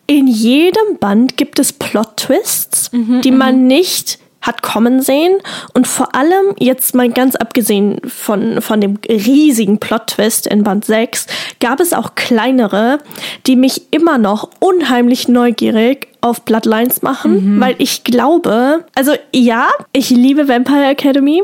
in 0.06 0.26
jedem 0.26 0.98
Band 1.00 1.36
gibt 1.36 1.58
es 1.58 1.72
Plot-Twists, 1.72 2.92
mhm, 2.92 3.22
die 3.22 3.30
man 3.30 3.62
mhm. 3.62 3.66
nicht 3.68 4.18
hat 4.44 4.62
kommen 4.62 5.02
sehen. 5.02 5.38
Und 5.72 5.86
vor 5.86 6.14
allem, 6.14 6.54
jetzt 6.58 6.94
mal 6.94 7.08
ganz 7.10 7.34
abgesehen 7.34 8.00
von, 8.06 8.60
von 8.60 8.80
dem 8.80 8.98
riesigen 9.08 9.78
Plot-Twist 9.78 10.46
in 10.46 10.62
Band 10.62 10.84
6, 10.84 11.26
gab 11.60 11.80
es 11.80 11.92
auch 11.92 12.14
kleinere, 12.14 12.98
die 13.46 13.56
mich 13.56 13.82
immer 13.90 14.18
noch 14.18 14.50
unheimlich 14.60 15.28
neugierig 15.28 16.08
auf 16.20 16.42
Bloodlines 16.42 17.02
machen, 17.02 17.56
mhm. 17.56 17.60
weil 17.60 17.74
ich 17.78 18.04
glaube, 18.04 18.84
also 18.94 19.12
ja, 19.32 19.68
ich 19.92 20.10
liebe 20.10 20.48
Vampire 20.48 20.86
Academy, 20.86 21.42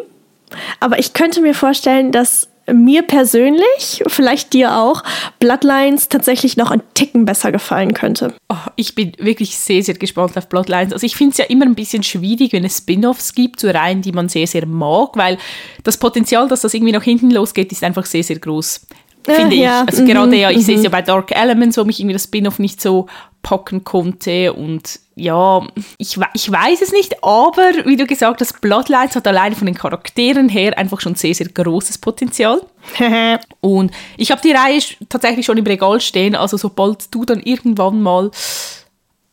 aber 0.79 0.99
ich 0.99 1.13
könnte 1.13 1.41
mir 1.41 1.55
vorstellen, 1.55 2.13
dass 2.13 2.50
mir 2.73 3.03
persönlich, 3.03 4.03
vielleicht 4.07 4.53
dir 4.53 4.77
auch, 4.77 5.03
Bloodlines 5.38 6.09
tatsächlich 6.09 6.57
noch 6.57 6.70
ein 6.70 6.83
Ticken 6.94 7.25
besser 7.25 7.53
gefallen 7.53 7.94
könnte. 7.94 8.35
Oh, 8.49 8.57
ich 8.77 8.94
bin 8.94 9.12
wirklich 9.18 9.57
sehr, 9.57 9.83
sehr 9.83 9.94
gespannt 9.94 10.37
auf 10.37 10.49
Bloodlines. 10.49 10.92
Also 10.92 11.07
ich 11.07 11.16
finde 11.16 11.33
es 11.33 11.38
ja 11.38 11.44
immer 11.46 11.64
ein 11.64 11.75
bisschen 11.75 12.03
schwierig, 12.03 12.53
wenn 12.53 12.64
es 12.64 12.79
Spin-offs 12.79 13.35
gibt, 13.35 13.61
so 13.61 13.68
Reihen, 13.68 14.03
die 14.03 14.12
man 14.12 14.29
sehr, 14.29 14.46
sehr 14.46 14.66
mag, 14.66 15.16
weil 15.16 15.38
das 15.85 15.96
Potenzial, 15.96 16.49
dass 16.49 16.62
das 16.62 16.75
irgendwie 16.75 16.92
nach 16.92 17.03
hinten 17.03 17.31
losgeht, 17.31 17.73
ist 17.73 17.85
einfach 17.85 18.07
sehr, 18.07 18.23
sehr 18.23 18.38
groß 18.38 18.87
finde 19.33 19.55
ich. 19.55 19.62
Ja. 19.62 19.85
Also 19.87 20.05
gerade 20.05 20.37
ja, 20.37 20.51
ich 20.51 20.59
mhm. 20.59 20.62
sehe 20.62 20.77
es 20.77 20.83
ja 20.83 20.90
bei 20.90 21.03
Dark 21.03 21.31
Elements, 21.33 21.77
wo 21.77 21.85
mich 21.85 22.01
irgendwie 22.01 22.14
das 22.14 22.25
Spin-off 22.25 22.59
nicht 22.59 22.81
so 22.81 23.07
packen 23.43 23.85
konnte 23.85 24.53
und 24.53 25.01
ja, 25.14 25.66
ich, 25.99 26.19
ich 26.35 26.51
weiß 26.51 26.83
es 26.83 26.93
nicht, 26.93 27.23
aber 27.23 27.73
wie 27.85 27.97
du 27.97 28.07
gesagt 28.07 28.40
hast, 28.40 28.61
Bloodlines 28.61 29.16
hat 29.16 29.27
allein 29.27 29.55
von 29.55 29.66
den 29.66 29.75
Charakteren 29.75 30.49
her 30.49 30.77
einfach 30.79 31.01
schon 31.01 31.14
sehr, 31.14 31.35
sehr 31.35 31.49
großes 31.49 31.99
Potenzial. 31.99 32.62
und 33.61 33.93
ich 34.16 34.31
habe 34.31 34.40
die 34.43 34.53
Reihe 34.53 34.81
tatsächlich 35.09 35.47
schon 35.47 35.59
im 35.59 35.66
Regal 35.66 36.01
stehen, 36.01 36.35
also 36.35 36.57
sobald 36.57 37.14
du 37.14 37.25
dann 37.25 37.40
irgendwann 37.40 38.03
mal 38.03 38.31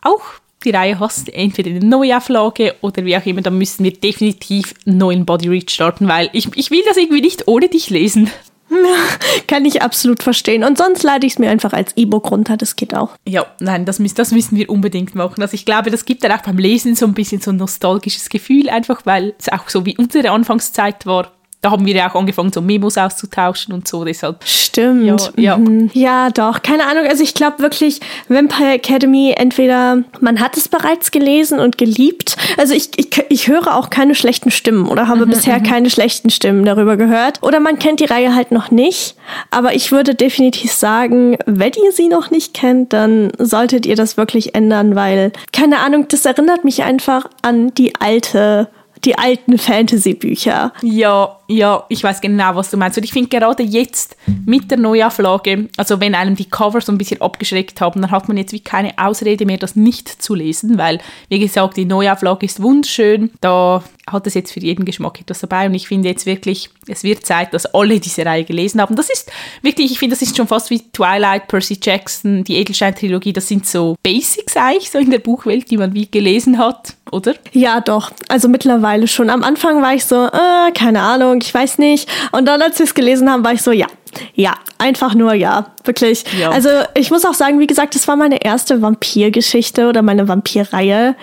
auch 0.01 0.21
die 0.63 0.71
Reihe 0.71 0.99
hast, 0.99 1.29
entweder 1.33 1.69
eine 1.69 1.85
Neuauflage 1.85 2.75
oder 2.81 3.05
wie 3.05 3.15
auch 3.15 3.25
immer, 3.25 3.41
dann 3.41 3.57
müssen 3.57 3.83
wir 3.83 3.93
definitiv 3.93 4.73
einen 4.85 4.97
neuen 4.97 5.25
Body 5.25 5.47
Reach 5.47 5.69
starten, 5.69 6.07
weil 6.07 6.29
ich, 6.33 6.49
ich 6.55 6.71
will 6.71 6.81
das 6.85 6.97
irgendwie 6.97 7.21
nicht 7.21 7.47
ohne 7.47 7.69
dich 7.69 7.89
lesen. 7.89 8.29
Kann 9.47 9.65
ich 9.65 9.81
absolut 9.81 10.23
verstehen. 10.23 10.63
Und 10.63 10.77
sonst 10.77 11.03
lade 11.03 11.25
ich 11.25 11.33
es 11.33 11.39
mir 11.39 11.49
einfach 11.49 11.73
als 11.73 11.95
E-Book 11.95 12.31
runter, 12.31 12.57
das 12.57 12.75
geht 12.75 12.95
auch. 12.95 13.11
Ja, 13.27 13.45
nein, 13.59 13.85
das, 13.85 14.01
das 14.15 14.31
müssen 14.31 14.57
wir 14.57 14.69
unbedingt 14.69 15.15
machen. 15.15 15.41
Also 15.41 15.53
ich 15.53 15.65
glaube, 15.65 15.91
das 15.91 16.05
gibt 16.05 16.23
dann 16.23 16.31
auch 16.31 16.41
beim 16.41 16.57
Lesen 16.57 16.95
so 16.95 17.05
ein 17.05 17.13
bisschen 17.13 17.41
so 17.41 17.51
ein 17.51 17.57
nostalgisches 17.57 18.29
Gefühl, 18.29 18.69
einfach 18.69 19.05
weil 19.05 19.35
es 19.39 19.49
auch 19.49 19.69
so 19.69 19.85
wie 19.85 19.97
unsere 19.97 20.31
Anfangszeit 20.31 21.05
war 21.05 21.31
da 21.67 21.71
haben 21.71 21.85
wir 21.85 21.93
ja 21.93 22.09
auch 22.09 22.15
angefangen, 22.15 22.53
so 22.53 22.61
Memos 22.61 22.97
auszutauschen 22.97 23.73
und 23.73 23.87
so. 23.87 24.05
Deshalb. 24.05 24.37
Stimmt. 24.45 25.05
Ja, 25.05 25.17
ja. 25.35 25.57
Mhm. 25.57 25.89
ja 25.93 26.29
doch. 26.29 26.61
Keine 26.61 26.85
Ahnung. 26.87 27.05
Also 27.09 27.23
ich 27.23 27.33
glaube 27.33 27.59
wirklich, 27.59 27.99
Vampire 28.29 28.71
Academy, 28.71 29.33
entweder 29.35 30.03
man 30.21 30.39
hat 30.39 30.55
es 30.55 30.69
bereits 30.69 31.11
gelesen 31.11 31.59
und 31.59 31.77
geliebt. 31.77 32.37
Also 32.57 32.73
ich, 32.73 32.91
ich, 32.95 33.09
ich 33.27 33.47
höre 33.49 33.75
auch 33.75 33.89
keine 33.89 34.15
schlechten 34.15 34.49
Stimmen 34.49 34.87
oder 34.87 35.09
habe 35.09 35.25
mhm, 35.25 35.31
bisher 35.31 35.59
mhm. 35.59 35.63
keine 35.63 35.89
schlechten 35.89 36.29
Stimmen 36.29 36.63
darüber 36.63 36.95
gehört. 36.95 37.43
Oder 37.43 37.59
man 37.59 37.79
kennt 37.79 37.99
die 37.99 38.05
Reihe 38.05 38.33
halt 38.33 38.53
noch 38.53 38.71
nicht. 38.71 39.15
Aber 39.51 39.75
ich 39.75 39.91
würde 39.91 40.15
definitiv 40.15 40.71
sagen, 40.71 41.37
wenn 41.45 41.73
ihr 41.83 41.91
sie 41.91 42.07
noch 42.07 42.31
nicht 42.31 42.53
kennt, 42.53 42.93
dann 42.93 43.31
solltet 43.37 43.85
ihr 43.85 43.97
das 43.97 44.15
wirklich 44.15 44.55
ändern, 44.55 44.95
weil, 44.95 45.33
keine 45.51 45.79
Ahnung, 45.79 46.07
das 46.07 46.25
erinnert 46.25 46.63
mich 46.63 46.83
einfach 46.83 47.25
an 47.41 47.73
die 47.73 47.93
alte 47.99 48.69
die 49.03 49.17
alten 49.17 49.57
Fantasy-Bücher. 49.57 50.73
Ja, 50.81 51.36
ja, 51.47 51.83
ich 51.89 52.03
weiß 52.03 52.21
genau, 52.21 52.55
was 52.55 52.71
du 52.71 52.77
meinst. 52.77 52.97
Und 52.97 53.03
ich 53.03 53.13
finde 53.13 53.29
gerade 53.29 53.63
jetzt 53.63 54.17
mit 54.45 54.69
der 54.69 54.77
Neuauflage, 54.77 55.69
also 55.77 55.99
wenn 55.99 56.15
einem 56.15 56.35
die 56.35 56.49
Cover 56.49 56.81
so 56.81 56.91
ein 56.91 56.97
bisschen 56.97 57.21
abgeschreckt 57.21 57.79
haben, 57.79 58.01
dann 58.01 58.11
hat 58.11 58.27
man 58.27 58.37
jetzt 58.37 58.51
wie 58.51 58.59
keine 58.59 58.97
Ausrede 58.97 59.45
mehr, 59.45 59.57
das 59.57 59.75
nicht 59.75 60.21
zu 60.21 60.35
lesen, 60.35 60.77
weil, 60.77 60.99
wie 61.29 61.39
gesagt, 61.39 61.77
die 61.77 61.85
Neuauflage 61.85 62.45
ist 62.45 62.61
wunderschön. 62.61 63.31
Da 63.41 63.83
hat 64.09 64.25
es 64.27 64.33
jetzt 64.33 64.51
für 64.51 64.59
jeden 64.59 64.85
Geschmack 64.85 65.19
etwas 65.19 65.41
dabei 65.41 65.65
und 65.65 65.73
ich 65.73 65.87
finde 65.87 66.09
jetzt 66.09 66.25
wirklich, 66.25 66.69
es 66.87 67.03
wird 67.03 67.25
Zeit, 67.25 67.53
dass 67.53 67.65
alle 67.65 67.99
diese 67.99 68.25
Reihe 68.25 68.45
gelesen 68.45 68.81
haben. 68.81 68.95
Das 68.95 69.09
ist 69.09 69.31
wirklich, 69.61 69.91
ich 69.91 69.99
finde, 69.99 70.15
das 70.15 70.21
ist 70.21 70.35
schon 70.35 70.47
fast 70.47 70.69
wie 70.69 70.79
Twilight, 70.79 71.47
Percy 71.47 71.77
Jackson, 71.81 72.43
die 72.43 72.55
Edelstein-Trilogie, 72.55 73.33
das 73.33 73.47
sind 73.47 73.65
so 73.65 73.95
Basics 74.03 74.55
eigentlich 74.55 74.91
so 74.91 74.99
in 74.99 75.11
der 75.11 75.19
Buchwelt, 75.19 75.69
die 75.69 75.77
man 75.77 75.93
wie 75.93 76.09
gelesen 76.09 76.57
hat, 76.57 76.95
oder? 77.11 77.35
Ja, 77.51 77.81
doch. 77.81 78.11
Also 78.29 78.47
mittlerweile 78.47 79.07
schon. 79.07 79.29
Am 79.29 79.43
Anfang 79.43 79.81
war 79.81 79.93
ich 79.93 80.05
so, 80.05 80.27
äh, 80.27 80.71
keine 80.73 81.01
Ahnung, 81.01 81.36
ich 81.43 81.53
weiß 81.53 81.77
nicht. 81.77 82.09
Und 82.31 82.45
dann, 82.45 82.61
als 82.61 82.79
wir 82.79 82.85
es 82.85 82.93
gelesen 82.93 83.29
haben, 83.29 83.43
war 83.43 83.53
ich 83.53 83.61
so, 83.61 83.71
ja, 83.71 83.87
ja, 84.33 84.55
einfach 84.77 85.13
nur 85.13 85.33
ja, 85.33 85.67
wirklich. 85.83 86.23
Ja. 86.39 86.49
Also 86.51 86.69
ich 86.95 87.11
muss 87.11 87.25
auch 87.25 87.33
sagen, 87.33 87.59
wie 87.59 87.67
gesagt, 87.67 87.95
das 87.95 88.07
war 88.07 88.15
meine 88.15 88.43
erste 88.43 88.81
Vampirgeschichte 88.81 89.87
oder 89.87 90.01
meine 90.01 90.27
Vampirreihe. 90.27 91.15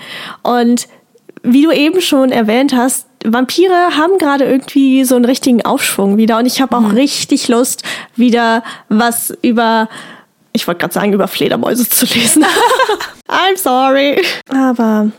Und 0.43 0.87
wie 1.43 1.63
du 1.63 1.71
eben 1.71 2.01
schon 2.01 2.31
erwähnt 2.31 2.75
hast, 2.75 3.07
Vampire 3.25 3.97
haben 3.97 4.19
gerade 4.19 4.45
irgendwie 4.45 5.05
so 5.05 5.17
einen 5.17 5.25
richtigen 5.25 5.65
Aufschwung 5.65 6.17
wieder 6.19 6.39
und 6.39 6.47
ich 6.47 6.61
habe 6.61 6.77
auch 6.77 6.81
mhm. 6.81 6.91
richtig 6.91 7.49
Lust, 7.49 7.83
wieder 8.17 8.63
was 8.89 9.33
über, 9.41 9.89
ich 10.53 10.67
wollte 10.67 10.81
gerade 10.81 10.95
sagen, 10.95 11.13
über 11.15 11.27
Fledermäuse 11.27 11.89
zu 11.89 12.05
lesen. 12.07 12.45
I'm 13.29 13.57
sorry. 13.57 14.23
Aber 14.51 15.11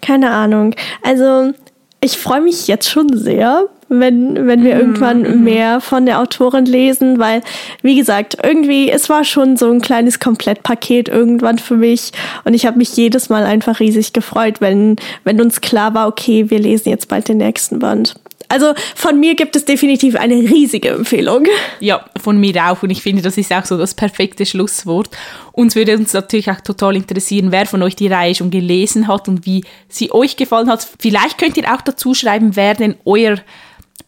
keine 0.00 0.30
Ahnung. 0.30 0.74
Also 1.02 1.52
ich 2.00 2.18
freue 2.18 2.40
mich 2.40 2.66
jetzt 2.66 2.90
schon 2.90 3.14
sehr, 3.16 3.68
wenn, 3.90 4.46
wenn 4.46 4.62
wir 4.62 4.76
mhm, 4.76 4.80
irgendwann 4.80 5.22
mhm. 5.22 5.44
mehr 5.44 5.80
von 5.80 6.06
der 6.06 6.20
Autorin 6.20 6.64
lesen, 6.64 7.18
weil, 7.18 7.42
wie 7.82 7.96
gesagt, 7.96 8.38
irgendwie, 8.42 8.88
es 8.88 9.10
war 9.10 9.24
schon 9.24 9.56
so 9.56 9.70
ein 9.70 9.80
kleines 9.80 10.20
Komplettpaket 10.20 11.08
irgendwann 11.08 11.58
für 11.58 11.76
mich 11.76 12.12
und 12.44 12.54
ich 12.54 12.66
habe 12.66 12.78
mich 12.78 12.96
jedes 12.96 13.28
Mal 13.28 13.44
einfach 13.44 13.80
riesig 13.80 14.12
gefreut, 14.12 14.60
wenn, 14.60 14.96
wenn 15.24 15.40
uns 15.40 15.60
klar 15.60 15.92
war, 15.92 16.06
okay, 16.06 16.50
wir 16.50 16.60
lesen 16.60 16.88
jetzt 16.88 17.08
bald 17.08 17.28
den 17.28 17.38
nächsten 17.38 17.80
Band. 17.80 18.14
Also 18.50 18.74
von 18.96 19.20
mir 19.20 19.36
gibt 19.36 19.54
es 19.54 19.64
definitiv 19.64 20.16
eine 20.16 20.34
riesige 20.34 20.90
Empfehlung. 20.90 21.46
Ja, 21.78 22.04
von 22.20 22.38
mir 22.38 22.56
auch. 22.68 22.82
Und 22.82 22.90
ich 22.90 23.00
finde, 23.00 23.22
das 23.22 23.38
ist 23.38 23.52
auch 23.52 23.64
so 23.64 23.78
das 23.78 23.94
perfekte 23.94 24.44
Schlusswort. 24.44 25.08
Uns 25.52 25.76
würde 25.76 25.96
uns 25.96 26.12
natürlich 26.12 26.50
auch 26.50 26.60
total 26.60 26.96
interessieren, 26.96 27.52
wer 27.52 27.66
von 27.66 27.80
euch 27.82 27.94
die 27.94 28.08
Reihe 28.08 28.34
schon 28.34 28.50
gelesen 28.50 29.06
hat 29.06 29.28
und 29.28 29.46
wie 29.46 29.64
sie 29.88 30.10
euch 30.10 30.36
gefallen 30.36 30.68
hat. 30.68 30.86
Vielleicht 30.98 31.38
könnt 31.38 31.56
ihr 31.56 31.72
auch 31.72 31.80
dazu 31.80 32.12
schreiben, 32.12 32.56
wer 32.56 32.74
denn 32.74 32.96
euer 33.04 33.36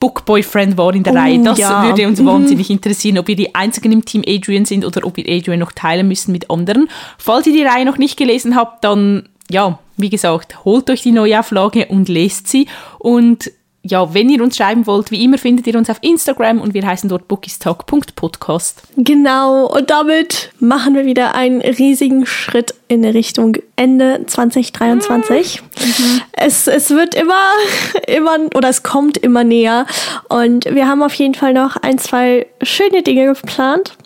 Book-Boyfriend 0.03 0.77
war 0.77 0.93
in 0.97 1.05
der 1.05 1.13
oh, 1.13 1.17
Reihe. 1.17 1.41
Das 1.45 1.59
ja. 1.59 1.85
würde 1.87 2.09
uns 2.09 2.21
mhm. 2.21 2.27
wahnsinnig 2.27 2.71
interessieren, 2.71 3.19
ob 3.19 3.29
ihr 3.29 3.37
die 3.37 3.55
Einzigen 3.55 3.93
im 3.93 4.05
Team 4.05 4.25
Adrian 4.27 4.65
sind 4.65 4.85
oder 4.85 5.07
ob 5.07 5.17
ihr 5.17 5.33
Adrian 5.33 5.61
noch 5.61 5.71
teilen 5.71 6.09
müssen 6.09 6.33
mit 6.33 6.51
anderen. 6.51 6.89
Falls 7.19 7.47
ihr 7.47 7.53
die 7.53 7.63
Reihe 7.63 7.85
noch 7.85 7.99
nicht 7.99 8.17
gelesen 8.17 8.57
habt, 8.57 8.83
dann, 8.83 9.29
ja, 9.49 9.79
wie 9.97 10.11
gesagt, 10.11 10.65
holt 10.65 10.91
euch 10.91 11.03
die 11.03 11.13
Neuauflage 11.13 11.87
und 11.87 12.09
lest 12.09 12.49
sie. 12.49 12.67
Und 12.99 13.53
ja, 13.85 14.15
wenn 14.15 14.29
ihr 14.29 14.43
uns 14.43 14.57
schreiben 14.57 14.87
wollt, 14.87 15.11
wie 15.11 15.25
immer 15.25 15.39
findet 15.39 15.67
ihr 15.67 15.77
uns 15.77 15.91
auf 15.91 15.99
Instagram 16.03 16.61
und 16.61 16.73
wir 16.73 16.87
heißen 16.87 17.09
dort 17.09 17.27
bookistalk.podcast. 17.27 18.83
Genau, 18.97 19.67
und 19.67 19.91
damit 19.91 20.53
machen 20.61 20.95
wir 20.95 21.05
wieder 21.05 21.35
einen 21.35 21.61
riesigen 21.61 22.25
Schritt 22.25 22.75
in 22.87 23.05
Richtung 23.05 23.57
Ende 23.75 24.25
2023. 24.27 25.63
Mhm. 25.63 26.23
Es, 26.33 26.69
es 26.69 26.91
wird 26.91 27.17
immer, 27.17 27.51
immer, 28.07 28.39
oder 28.55 28.69
es 28.69 28.85
kommt 28.85 29.19
immer 29.19 29.43
näher 29.43 29.87
und 30.29 30.67
wir 30.67 30.87
haben 30.87 31.03
auf 31.03 31.15
jeden 31.15 31.35
Fall 31.35 31.53
noch 31.53 31.77
ein, 31.77 31.99
zwei 31.99 32.47
schöne 32.63 33.03
Dinge 33.03 33.27
geplant. 33.35 33.97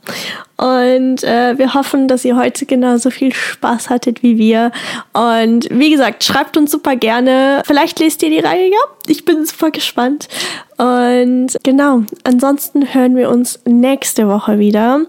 Und 0.56 1.22
äh, 1.22 1.58
wir 1.58 1.74
hoffen, 1.74 2.08
dass 2.08 2.24
ihr 2.24 2.36
heute 2.36 2.64
genauso 2.64 3.10
viel 3.10 3.32
Spaß 3.32 3.90
hattet 3.90 4.22
wie 4.22 4.38
wir. 4.38 4.72
Und 5.12 5.68
wie 5.70 5.90
gesagt, 5.90 6.24
schreibt 6.24 6.56
uns 6.56 6.70
super 6.70 6.96
gerne. 6.96 7.62
Vielleicht 7.66 7.98
lest 7.98 8.22
ihr 8.22 8.30
die 8.30 8.38
Reihe 8.38 8.70
ja. 8.70 8.78
Ich 9.06 9.24
bin 9.24 9.44
super 9.44 9.70
gespannt. 9.70 10.28
Und 10.78 11.56
genau, 11.62 12.02
ansonsten 12.24 12.94
hören 12.94 13.16
wir 13.16 13.30
uns 13.30 13.60
nächste 13.66 14.28
Woche 14.28 14.58
wieder. 14.58 15.00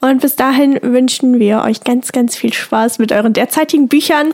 Und 0.00 0.20
bis 0.20 0.36
dahin 0.36 0.78
wünschen 0.82 1.38
wir 1.38 1.62
euch 1.62 1.82
ganz, 1.82 2.12
ganz 2.12 2.36
viel 2.36 2.52
Spaß 2.52 2.98
mit 2.98 3.12
euren 3.12 3.32
derzeitigen 3.32 3.88
Büchern. 3.88 4.32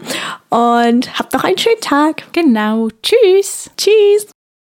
Und 0.50 1.18
habt 1.18 1.32
noch 1.32 1.44
einen 1.44 1.58
schönen 1.58 1.80
Tag. 1.80 2.24
Genau. 2.32 2.88
Tschüss. 3.02 3.70
Tschüss. 3.76 4.28